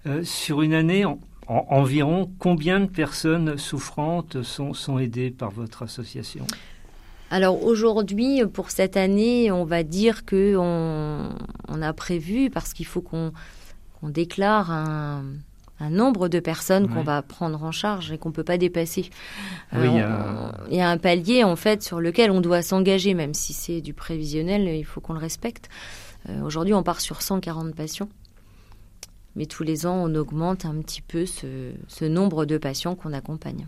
Euh, 0.06 0.24
sur 0.24 0.62
une 0.62 0.74
année, 0.74 1.04
environ 1.50 2.32
combien 2.40 2.80
de 2.80 2.86
personnes 2.86 3.58
souffrantes 3.58 4.44
sont, 4.44 4.74
sont 4.74 5.00
aidées 5.00 5.32
par 5.32 5.50
votre 5.50 5.84
association? 5.84 6.46
Alors 7.32 7.64
aujourd'hui, 7.64 8.42
pour 8.52 8.72
cette 8.72 8.98
année, 8.98 9.52
on 9.52 9.66
va 9.66 9.84
dire 9.84 10.26
que 10.26 10.56
on, 10.58 11.82
a 11.82 11.94
prévu, 11.94 12.50
parce 12.50 12.74
qu'il 12.74 12.86
faut 12.86 13.02
qu'on 13.02 13.32
déclare 14.04 14.72
un, 14.72 15.24
nombre 15.90 16.28
de 16.28 16.40
personnes 16.42 16.90
qu'on 16.90 17.04
va 17.04 17.22
prendre 17.22 17.64
en 17.64 17.72
charge 17.72 18.12
et 18.12 18.18
qu'on 18.18 18.30
ne 18.30 18.34
peut 18.34 18.44
pas 18.44 18.58
dépasser. 18.58 19.10
il, 19.74 19.80
y 19.80 20.00
a... 20.00 20.52
il 20.70 20.76
y 20.76 20.82
a 20.82 20.90
un 20.90 20.98
palier 20.98 21.46
en 21.46 21.56
fait 21.56 21.82
sur 21.82 22.02
lequel 22.02 22.32
on 22.32 22.42
doit 22.42 22.62
s'engager, 22.62 23.14
même 23.14 23.34
si 23.34 23.54
c'est 23.54 23.80
du 23.80 23.94
prévisionnel, 23.94 24.68
il 24.68 24.84
faut 24.84 25.00
qu'on 25.00 25.14
le 25.14 25.20
respecte. 25.20 25.70
Euh, 26.28 26.42
aujourd'hui, 26.42 26.74
on 26.74 26.84
part 26.84 27.00
sur 27.00 27.22
140 27.22 27.74
patients. 27.76 28.10
Mais 29.40 29.46
tous 29.46 29.64
les 29.64 29.86
ans, 29.86 29.96
on 29.96 30.14
augmente 30.16 30.66
un 30.66 30.82
petit 30.82 31.02
peu 31.02 31.26
ce, 31.26 32.06
nombre 32.06 32.44
de 32.44 32.58
patients 32.58 32.96
qu'on 32.96 33.14
accompagne. 33.14 33.68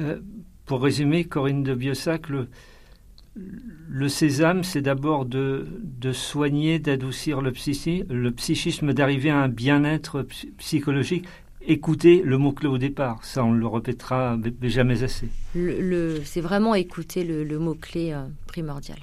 Euh, 0.00 0.18
pour 0.66 0.82
résumer, 0.82 1.24
Corinne 1.24 1.62
de 1.62 1.76
Biossac, 1.76 2.28
le, 2.28 4.08
sésame, 4.08 4.64
c'est 4.64 4.82
d'abord 4.82 5.26
de, 5.26 5.64
soigner, 6.12 6.80
d'adoucir 6.80 7.40
le, 7.40 7.52
le 8.10 8.30
psychisme, 8.32 8.92
d'arriver 8.92 9.30
à 9.30 9.38
un 9.38 9.48
bien-être 9.48 10.26
psychologique. 10.58 11.24
Écoutez 11.60 12.22
le 12.24 12.36
mot-clé 12.36 12.66
au 12.66 12.78
départ, 12.78 13.24
ça 13.24 13.44
on 13.44 13.52
le 13.52 13.66
répétera 13.66 14.36
jamais 14.62 15.04
assez. 15.04 15.28
c'est 16.24 16.40
vraiment 16.40 16.74
écouter 16.74 17.22
le, 17.22 17.58
mot-clé 17.60 18.12
euh, 18.12 18.24
primordial. 18.48 18.98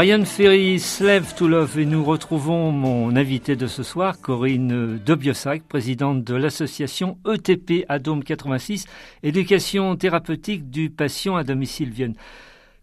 Brian 0.00 0.24
Ferry, 0.24 0.80
Slave 0.80 1.34
to 1.34 1.46
Love, 1.46 1.78
et 1.78 1.84
nous 1.84 2.02
retrouvons 2.02 2.72
mon 2.72 3.14
invité 3.16 3.54
de 3.54 3.66
ce 3.66 3.82
soir, 3.82 4.18
Corinne 4.18 4.98
Debiossac, 5.04 5.62
présidente 5.64 6.24
de 6.24 6.34
l'association 6.34 7.18
ETP 7.30 7.84
Adome 7.86 8.24
86, 8.24 8.86
éducation 9.22 9.94
thérapeutique 9.96 10.70
du 10.70 10.88
patient 10.88 11.36
à 11.36 11.44
domicile 11.44 11.90
Vienne. 11.90 12.14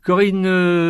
Corinne 0.04 0.44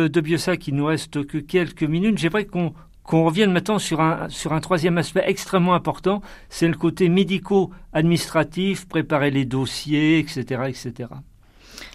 Debiossac, 0.08 0.68
il 0.68 0.74
nous 0.74 0.84
reste 0.84 1.24
que 1.26 1.38
quelques 1.38 1.84
minutes. 1.84 2.18
J'aimerais 2.18 2.44
qu'on 2.44 2.74
qu'on 3.04 3.24
revienne 3.24 3.50
maintenant 3.50 3.78
sur 3.78 4.02
un, 4.02 4.28
sur 4.28 4.52
un 4.52 4.60
troisième 4.60 4.98
aspect 4.98 5.24
extrêmement 5.24 5.72
important, 5.72 6.20
c'est 6.50 6.68
le 6.68 6.74
côté 6.74 7.08
médico-administratif, 7.08 8.86
préparer 8.86 9.30
les 9.30 9.46
dossiers, 9.46 10.18
etc., 10.18 10.64
etc. 10.68 11.08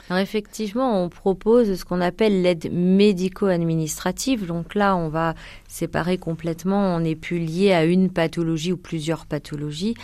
Alors 0.10 0.22
effectivement, 0.22 1.02
on 1.02 1.10
propose 1.10 1.76
ce 1.76 1.86
qu'on 1.86 2.02
appelle 2.02 2.42
l'aide 2.42 2.72
médico-administrative. 2.72 4.46
Donc 4.46 4.76
là, 4.76 4.96
on 4.96 5.10
va 5.10 5.34
séparer 5.68 6.18
complètement, 6.18 6.96
on 6.96 7.00
n'est 7.00 7.16
plus 7.16 7.40
lié 7.40 7.72
à 7.72 7.86
une 7.86 8.10
pathologie 8.10 8.74
ou 8.74 8.78
plusieurs 8.78 9.26
pathologies. 9.26 9.96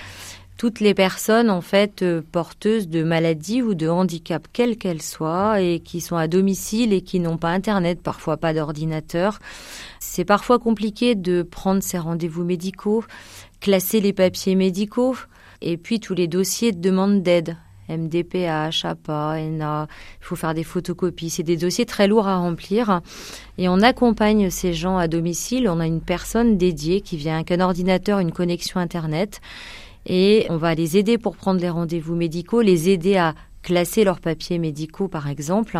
Toutes 0.57 0.82
les 0.82 0.93
personnes, 0.93 1.49
en 1.49 1.61
fait, 1.61 2.01
euh, 2.01 2.22
porteuses 2.34 2.89
de 2.89 3.01
maladies 3.01 3.61
ou 3.61 3.76
de 3.76 3.88
handicaps, 3.88 4.49
quelles 4.51 4.78
qu'elles 4.78 5.01
soient, 5.01 5.61
et 5.61 5.80
qui 5.80 6.01
sont 6.01 6.17
à 6.17 6.28
domicile 6.28 6.91
et 6.91 7.01
qui 7.01 7.22
n'ont 7.22 7.38
pas 7.38 7.51
Internet, 7.51 8.01
parfois 8.01 8.36
pas 8.36 8.53
d'ordinateur. 8.53 9.39
C'est 10.01 10.26
parfois 10.26 10.59
compliqué 10.59 11.15
de 11.15 11.43
prendre 11.43 11.82
ces 11.82 11.97
rendez-vous 11.97 12.43
médicaux, 12.43 13.05
classer 13.61 14.01
les 14.01 14.11
papiers 14.11 14.55
médicaux, 14.55 15.15
et 15.61 15.78
puis 15.78 16.01
tous 16.01 16.13
les 16.13 16.28
dossiers 16.28 16.74
de 16.74 16.82
demande 16.82 17.24
d'aide. 17.24 17.55
MDPH, 17.90 18.86
APA, 18.86 19.36
ENA, 19.38 19.88
il 20.22 20.26
faut 20.26 20.36
faire 20.36 20.54
des 20.54 20.64
photocopies. 20.64 21.30
C'est 21.30 21.44
des 21.44 21.58
dossiers 21.58 21.86
très 21.86 22.08
lourds 22.08 22.28
à 22.28 22.38
remplir. 22.38 23.02
Et 23.58 23.68
on 23.68 23.82
accompagne 23.82 24.50
ces 24.50 24.74
gens 24.74 24.98
à 24.98 25.08
domicile. 25.08 25.68
On 25.68 25.80
a 25.80 25.88
une 25.88 26.02
personne 26.02 26.58
dédiée 26.58 27.02
qui 27.02 27.18
vient 27.18 27.36
avec 27.36 27.52
un 27.52 27.60
ordinateur, 27.60 28.20
une 28.20 28.32
connexion 28.32 28.80
Internet. 28.80 29.42
Et 30.06 30.46
on 30.50 30.58
va 30.58 30.76
les 30.76 30.98
aider 30.98 31.18
pour 31.18 31.36
prendre 31.36 31.60
les 31.60 31.70
rendez-vous 31.70 32.16
médicaux, 32.16 32.62
les 32.62 32.90
aider 32.90 33.18
à 33.18 33.36
classer 33.70 34.03
leurs 34.03 34.20
papiers 34.20 34.57
médicaux, 34.57 35.07
par 35.07 35.30
exemple. 35.30 35.78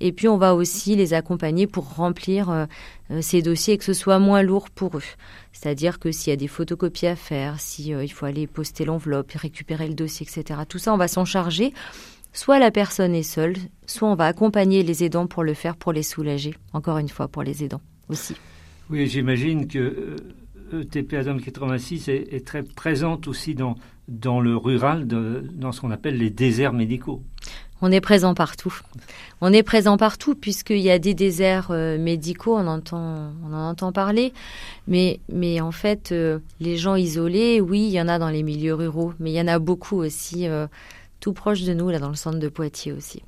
Et 0.00 0.12
puis, 0.12 0.26
on 0.26 0.38
va 0.38 0.54
aussi 0.54 0.96
les 0.96 1.12
accompagner 1.12 1.66
pour 1.66 1.94
remplir 1.94 2.48
euh, 2.48 2.64
euh, 3.10 3.20
ces 3.20 3.42
dossiers 3.42 3.74
et 3.74 3.78
que 3.78 3.84
ce 3.84 3.92
soit 3.92 4.18
moins 4.18 4.40
lourd 4.40 4.70
pour 4.70 4.96
eux. 4.96 5.02
C'est-à-dire 5.52 5.98
que 5.98 6.10
s'il 6.10 6.30
y 6.30 6.32
a 6.32 6.36
des 6.36 6.48
photocopies 6.48 7.08
à 7.08 7.14
faire, 7.14 7.60
si 7.60 7.92
euh, 7.92 8.06
faut 8.08 8.24
aller 8.24 8.46
poster 8.46 8.86
l'enveloppe, 8.86 9.32
récupérer 9.32 9.86
le 9.86 9.92
dossier, 9.92 10.26
etc. 10.26 10.60
Tout 10.66 10.78
ça, 10.78 10.94
on 10.94 10.96
va 10.96 11.08
s'en 11.08 11.26
charger. 11.26 11.74
Soit 12.32 12.58
la 12.58 12.70
personne 12.70 13.14
est 13.14 13.22
seule, 13.22 13.56
soit 13.84 14.08
on 14.08 14.14
va 14.14 14.24
accompagner 14.24 14.82
les 14.82 15.04
aidants 15.04 15.26
pour 15.26 15.44
le 15.44 15.52
faire, 15.52 15.76
pour 15.76 15.92
les 15.92 16.02
soulager. 16.02 16.54
Encore 16.72 16.96
une 16.96 17.10
fois, 17.10 17.28
pour 17.28 17.42
les 17.42 17.64
aidants 17.64 17.82
aussi. 18.08 18.34
Oui, 18.88 19.06
j'imagine 19.08 19.68
que 19.68 20.16
ETP 20.72 21.12
Adam 21.14 21.36
86 21.36 22.08
est, 22.08 22.32
est, 22.32 22.46
très 22.46 22.62
présente 22.62 23.28
aussi 23.28 23.54
dans, 23.54 23.76
dans 24.08 24.40
le 24.40 24.56
rural, 24.56 25.06
de, 25.06 25.44
dans 25.52 25.72
ce 25.72 25.80
qu'on 25.80 25.90
appelle 25.90 26.18
les 26.18 26.30
déserts 26.30 26.72
médicaux. 26.72 27.22
On 27.82 27.92
est 27.92 28.00
présent 28.00 28.34
partout. 28.34 28.74
On 29.42 29.52
est 29.52 29.62
présent 29.62 29.98
partout 29.98 30.34
puisqu'il 30.34 30.78
y 30.78 30.90
a 30.90 30.98
des 30.98 31.12
déserts 31.12 31.70
euh, 31.70 31.98
médicaux, 31.98 32.56
on 32.56 32.66
entend, 32.66 33.32
on 33.44 33.52
en 33.52 33.68
entend 33.68 33.92
parler. 33.92 34.32
Mais, 34.88 35.20
mais 35.30 35.60
en 35.60 35.72
fait, 35.72 36.10
euh, 36.12 36.38
les 36.58 36.76
gens 36.78 36.96
isolés, 36.96 37.60
oui, 37.60 37.80
il 37.80 37.92
y 37.92 38.00
en 38.00 38.08
a 38.08 38.18
dans 38.18 38.30
les 38.30 38.42
milieux 38.42 38.74
ruraux, 38.74 39.12
mais 39.20 39.30
il 39.30 39.34
y 39.34 39.40
en 39.40 39.48
a 39.48 39.58
beaucoup 39.58 39.96
aussi, 39.96 40.48
euh, 40.48 40.66
tout 41.20 41.34
proche 41.34 41.64
de 41.64 41.74
nous, 41.74 41.90
là, 41.90 41.98
dans 41.98 42.08
le 42.08 42.14
centre 42.14 42.38
de 42.38 42.48
Poitiers 42.48 42.92
aussi. 42.92 43.22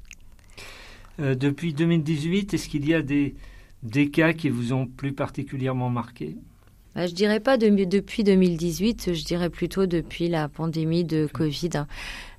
depuis 1.18 1.74
2018, 1.74 2.54
est-ce 2.54 2.68
qu'il 2.68 2.88
y 2.88 2.94
a 2.94 3.02
des, 3.02 3.34
des 3.82 4.08
cas 4.08 4.32
qui 4.32 4.48
vous 4.48 4.72
ont 4.72 4.86
plus 4.86 5.12
particulièrement 5.12 5.90
marqué? 5.90 6.36
Je 7.06 7.14
dirais 7.14 7.40
pas 7.40 7.56
de, 7.56 7.68
depuis 7.84 8.24
2018, 8.24 9.14
je 9.14 9.24
dirais 9.24 9.50
plutôt 9.50 9.86
depuis 9.86 10.28
la 10.28 10.48
pandémie 10.48 11.04
de 11.04 11.28
Covid, 11.32 11.84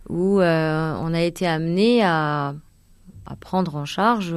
où 0.10 0.42
euh, 0.42 0.96
on 1.00 1.14
a 1.14 1.22
été 1.22 1.48
amené 1.48 2.04
à, 2.04 2.56
à, 3.26 3.36
prendre 3.40 3.76
en 3.76 3.86
charge 3.86 4.34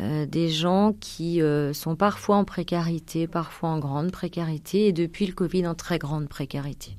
euh, 0.00 0.26
des 0.26 0.48
gens 0.48 0.92
qui 1.00 1.42
euh, 1.42 1.72
sont 1.72 1.96
parfois 1.96 2.36
en 2.36 2.44
précarité, 2.44 3.26
parfois 3.26 3.70
en 3.70 3.78
grande 3.78 4.12
précarité, 4.12 4.88
et 4.88 4.92
depuis 4.92 5.26
le 5.26 5.32
Covid 5.32 5.66
en 5.66 5.74
très 5.74 5.98
grande 5.98 6.28
précarité. 6.28 6.96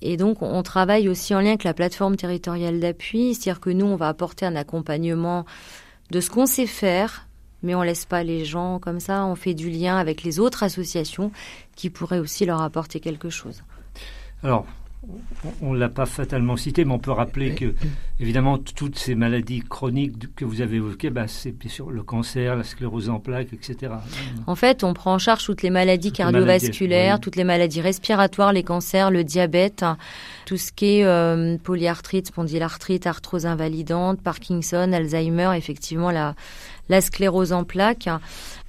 Et 0.00 0.16
donc, 0.16 0.42
on 0.42 0.62
travaille 0.62 1.08
aussi 1.08 1.34
en 1.34 1.40
lien 1.40 1.48
avec 1.48 1.64
la 1.64 1.74
plateforme 1.74 2.16
territoriale 2.16 2.80
d'appui, 2.80 3.34
c'est-à-dire 3.34 3.60
que 3.60 3.70
nous, 3.70 3.86
on 3.86 3.96
va 3.96 4.08
apporter 4.08 4.46
un 4.46 4.56
accompagnement 4.56 5.44
de 6.10 6.20
ce 6.20 6.30
qu'on 6.30 6.46
sait 6.46 6.66
faire, 6.66 7.26
mais 7.64 7.74
on 7.74 7.82
laisse 7.82 8.04
pas 8.04 8.22
les 8.22 8.44
gens 8.44 8.78
comme 8.78 9.00
ça. 9.00 9.24
On 9.24 9.34
fait 9.34 9.54
du 9.54 9.70
lien 9.70 9.96
avec 9.96 10.22
les 10.22 10.38
autres 10.38 10.62
associations 10.62 11.32
qui 11.74 11.90
pourraient 11.90 12.20
aussi 12.20 12.46
leur 12.46 12.62
apporter 12.62 13.00
quelque 13.00 13.30
chose. 13.30 13.64
On 15.60 15.74
ne 15.74 15.78
l'a 15.78 15.88
pas 15.88 16.06
fatalement 16.06 16.56
cité, 16.56 16.84
mais 16.84 16.92
on 16.92 16.98
peut 16.98 17.10
rappeler 17.10 17.54
que, 17.54 17.74
évidemment, 18.20 18.58
toutes 18.58 18.98
ces 18.98 19.14
maladies 19.14 19.60
chroniques 19.60 20.34
que 20.34 20.44
vous 20.44 20.60
avez 20.60 20.76
évoquées, 20.76 21.10
bah, 21.10 21.28
c'est 21.28 21.52
bien 21.52 21.70
sûr 21.70 21.90
le 21.90 22.02
cancer, 22.02 22.56
la 22.56 22.64
sclérose 22.64 23.10
en 23.10 23.20
plaques, 23.20 23.52
etc. 23.52 23.92
En 24.46 24.54
fait, 24.54 24.84
on 24.84 24.94
prend 24.94 25.14
en 25.14 25.18
charge 25.18 25.44
toutes 25.44 25.62
les 25.62 25.70
maladies 25.70 26.12
cardiovasculaires, 26.12 27.20
toutes 27.20 27.36
les 27.36 27.44
maladies 27.44 27.80
respiratoires, 27.80 28.52
les 28.52 28.62
cancers, 28.62 29.10
le 29.10 29.24
diabète, 29.24 29.84
tout 30.46 30.56
ce 30.56 30.72
qui 30.72 30.98
est 30.98 31.04
euh, 31.04 31.56
polyarthrite, 31.62 32.28
spondylarthrite, 32.28 33.06
arthrose 33.06 33.46
invalidante, 33.46 34.20
Parkinson, 34.20 34.92
Alzheimer, 34.92 35.50
effectivement, 35.56 36.10
la, 36.10 36.34
la 36.88 37.00
sclérose 37.00 37.52
en 37.52 37.64
plaques. 37.64 38.08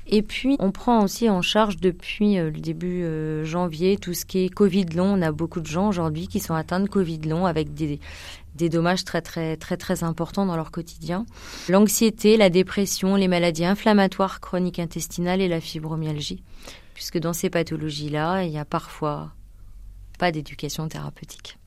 Et 0.08 0.22
puis, 0.22 0.56
on 0.60 0.72
prend 0.72 1.04
aussi 1.04 1.30
en 1.30 1.42
charge 1.42 1.78
depuis 1.78 2.38
euh, 2.38 2.52
le 2.52 2.60
début 2.60 3.04
euh, 3.04 3.44
janvier 3.44 3.98
tout 3.98 4.14
ce 4.14 4.26
qui 4.26 4.46
est 4.46 4.50
Covid 4.50 4.86
long. 4.96 5.18
On 5.18 5.22
a 5.22 5.32
beaucoup 5.32 5.62
de 5.62 5.66
gens 5.66 5.88
aujourd'hui 5.88 6.28
qui 6.28 6.40
sont 6.40 6.54
atteints 6.54 6.80
de 6.80 6.88
Covid 6.88 7.22
long 7.22 7.46
avec 7.48 7.74
des, 7.74 8.00
des 8.56 8.70
dommages 8.70 9.04
très 9.04 9.22
très 9.22 9.58
très 9.58 9.78
très 9.78 10.04
importants 10.04 10.46
dans 10.46 10.56
leur 10.56 10.72
quotidien. 10.72 11.26
L'anxiété, 11.70 12.38
la 12.38 12.50
dépression, 12.50 13.16
les 13.16 13.28
maladies 13.28 13.66
inflammatoires 13.66 14.42
chroniques 14.42 14.80
intestinales 14.80 15.42
et 15.42 15.48
la 15.48 15.60
fibromyalgie. 15.60 16.44
Puisque 16.94 17.18
dans 17.18 17.34
ces 17.34 17.50
pathologies-là, 17.50 18.44
il 18.44 18.52
y 18.52 18.58
a 18.58 18.66
parfois 18.66 19.32
pas 20.20 20.32
d'éducation 20.32 20.88
thérapeutique. 20.88 21.58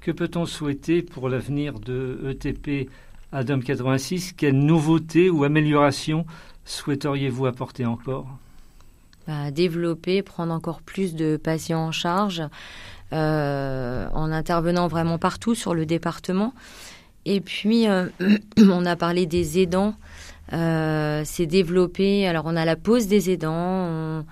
Que 0.00 0.12
peut-on 0.12 0.46
souhaiter 0.46 1.02
pour 1.02 1.28
l'avenir 1.28 1.80
de 1.80 2.30
ETP 2.30 2.88
Adam 3.32 3.58
86 3.58 4.32
Quelle 4.32 4.58
nouveauté 4.58 5.28
ou 5.28 5.44
amélioration 5.44 6.24
souhaiteriez-vous 6.68 7.46
apporter 7.46 7.86
encore? 7.86 8.26
Bah, 9.26 9.50
Développer, 9.50 10.22
prendre 10.22 10.52
encore 10.52 10.82
plus 10.82 11.14
de 11.14 11.36
patients 11.36 11.86
en 11.86 11.92
charge, 11.92 12.42
euh, 13.12 14.08
en 14.12 14.32
intervenant 14.32 14.88
vraiment 14.88 15.18
partout 15.18 15.54
sur 15.54 15.74
le 15.74 15.86
département. 15.86 16.54
Et 17.24 17.40
puis, 17.40 17.88
euh, 17.88 18.08
on 18.58 18.86
a 18.86 18.96
parlé 18.96 19.26
des 19.26 19.58
aidants. 19.58 19.94
Euh, 20.52 21.22
c'est 21.24 21.46
développé. 21.46 22.26
Alors, 22.26 22.44
on 22.46 22.56
a 22.56 22.64
la 22.64 22.76
pause 22.76 23.06
des 23.06 23.30
aidants. 23.30 24.24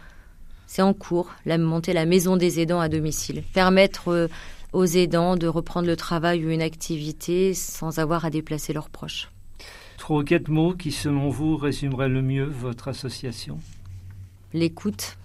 C'est 0.66 0.82
en 0.82 0.94
cours, 0.94 1.30
la, 1.44 1.58
monter 1.58 1.92
la 1.92 2.06
maison 2.06 2.36
des 2.36 2.60
aidants 2.60 2.80
à 2.80 2.88
domicile. 2.88 3.42
Permettre 3.52 4.28
aux 4.72 4.84
aidants 4.84 5.36
de 5.36 5.46
reprendre 5.46 5.86
le 5.86 5.96
travail 5.96 6.44
ou 6.44 6.50
une 6.50 6.62
activité 6.62 7.54
sans 7.54 7.98
avoir 7.98 8.24
à 8.24 8.30
déplacer 8.30 8.72
leurs 8.72 8.90
proches. 8.90 9.28
Trois 10.06 10.20
ou 10.20 10.24
quatre 10.24 10.50
mots 10.50 10.72
qui, 10.72 10.92
selon 10.92 11.30
vous, 11.30 11.56
résumeraient 11.56 12.08
le 12.08 12.22
mieux 12.22 12.44
votre 12.44 12.86
association? 12.86 13.58
L'écoute, 14.54 15.18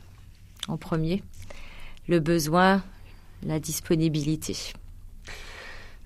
en 0.68 0.76
premier. 0.76 1.22
Le 2.08 2.20
besoin, 2.20 2.82
la 3.46 3.60
disponibilité. 3.60 4.58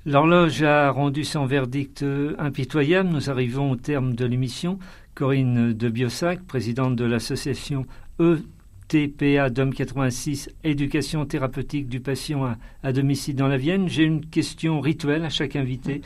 L'horloge 0.05 0.61
a 0.61 0.91
rendu 0.91 1.23
son 1.23 1.45
verdict 1.45 2.03
impitoyable. 2.37 3.07
Nous 3.07 3.29
arrivons 3.29 3.71
au 3.71 3.77
terme 3.77 4.13
de 4.13 4.25
l'émission. 4.25 4.77
Corinne 5.13 5.71
de 5.71 5.87
Biossac, 5.87 6.43
présidente 6.43 6.97
de 6.97 7.05
l'association 7.05 7.85
ETPA 8.19 9.51
DOM 9.51 9.73
86, 9.73 10.49
Éducation 10.65 11.25
thérapeutique 11.25 11.87
du 11.87 12.01
patient 12.01 12.57
à, 12.83 12.91
domicile 12.91 13.37
dans 13.37 13.47
la 13.47 13.55
Vienne. 13.55 13.87
J'ai 13.87 14.03
une 14.03 14.25
question 14.25 14.81
rituelle 14.81 15.23
à 15.23 15.29
chaque 15.29 15.55
invité. 15.55 16.01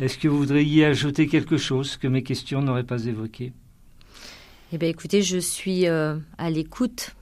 Est-ce 0.00 0.18
que 0.18 0.28
vous 0.28 0.38
voudriez 0.38 0.84
ajouter 0.84 1.28
quelque 1.28 1.56
chose 1.56 1.96
que 1.96 2.08
mes 2.08 2.22
questions 2.22 2.62
n'auraient 2.62 2.82
pas 2.82 3.04
évoqué? 3.04 3.52
Eh 4.72 4.78
bien, 4.78 4.88
écoutez, 4.88 5.22
je 5.22 5.38
suis 5.38 5.86
euh, 5.86 6.16
à 6.36 6.50
l'écoute 6.50 7.14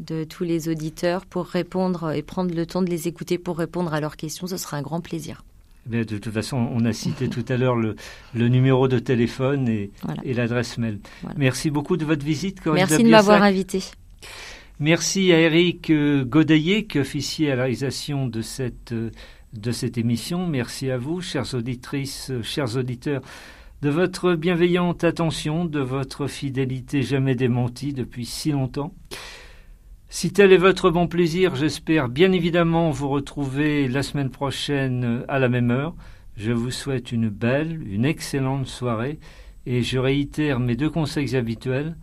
de 0.00 0.24
tous 0.24 0.44
les 0.44 0.68
auditeurs 0.68 1.24
pour 1.24 1.46
répondre 1.46 2.12
et 2.12 2.22
prendre 2.22 2.54
le 2.54 2.66
temps 2.66 2.82
de 2.82 2.90
les 2.90 3.08
écouter 3.08 3.38
pour 3.38 3.58
répondre 3.58 3.94
à 3.94 4.00
leurs 4.00 4.16
questions. 4.16 4.46
Ce 4.46 4.56
sera 4.56 4.76
un 4.76 4.82
grand 4.82 5.00
plaisir. 5.00 5.42
Eh 5.86 5.90
bien, 5.90 6.00
de 6.00 6.18
toute 6.18 6.32
façon, 6.32 6.56
on 6.56 6.84
a 6.84 6.92
cité 6.92 7.28
tout 7.28 7.44
à 7.48 7.56
l'heure 7.56 7.76
le, 7.76 7.96
le, 8.34 8.48
numéro 8.48 8.86
de 8.86 8.98
téléphone 8.98 9.66
et, 9.68 9.90
l'adresse 10.24 10.76
mail. 10.76 10.98
Voilà. 11.22 11.38
Merci 11.38 11.70
beaucoup 11.70 11.96
de 11.96 12.04
votre 12.04 12.24
visite, 12.24 12.60
Corinne 12.60 12.86
Merci 12.88 13.02
de 13.02 13.08
m'avoir 13.08 13.42
invité. 13.42 13.82
Merci 14.78 15.32
à 15.32 15.40
Eric 15.40 15.90
euh, 15.90 16.24
Godaillé 16.24 16.84
qui 16.84 16.98
officiait 16.98 17.50
à 17.50 17.56
la 17.56 17.62
réalisation 17.62 18.26
de 18.26 18.40
cette 18.40 18.92
euh, 18.92 19.10
de 19.52 19.72
cette 19.72 19.98
émission. 19.98 20.46
Merci 20.46 20.90
à 20.90 20.98
vous, 20.98 21.20
chères 21.20 21.54
auditrices, 21.54 22.32
chers 22.42 22.76
auditeurs, 22.76 23.22
de 23.82 23.88
votre 23.88 24.34
bienveillante 24.34 25.04
attention, 25.04 25.64
de 25.64 25.80
votre 25.80 26.26
fidélité 26.26 27.02
jamais 27.02 27.34
démentie 27.34 27.92
depuis 27.92 28.26
si 28.26 28.52
longtemps. 28.52 28.94
Si 30.08 30.32
tel 30.32 30.52
est 30.52 30.58
votre 30.58 30.90
bon 30.90 31.06
plaisir, 31.06 31.54
j'espère 31.54 32.08
bien 32.08 32.32
évidemment 32.32 32.90
vous 32.90 33.08
retrouver 33.08 33.86
la 33.88 34.02
semaine 34.02 34.30
prochaine 34.30 35.24
à 35.28 35.38
la 35.38 35.48
même 35.48 35.70
heure. 35.70 35.94
Je 36.36 36.52
vous 36.52 36.70
souhaite 36.70 37.12
une 37.12 37.28
belle, 37.28 37.80
une 37.88 38.04
excellente 38.04 38.66
soirée 38.66 39.20
et 39.66 39.82
je 39.82 39.98
réitère 39.98 40.58
mes 40.58 40.74
deux 40.74 40.90
conseils 40.90 41.36
habituels. 41.36 41.96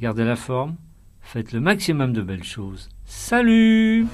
Gardez 0.00 0.24
la 0.24 0.36
forme, 0.36 0.76
faites 1.20 1.52
le 1.52 1.60
maximum 1.60 2.12
de 2.12 2.22
belles 2.22 2.42
choses. 2.42 2.88
Salut 3.04 4.06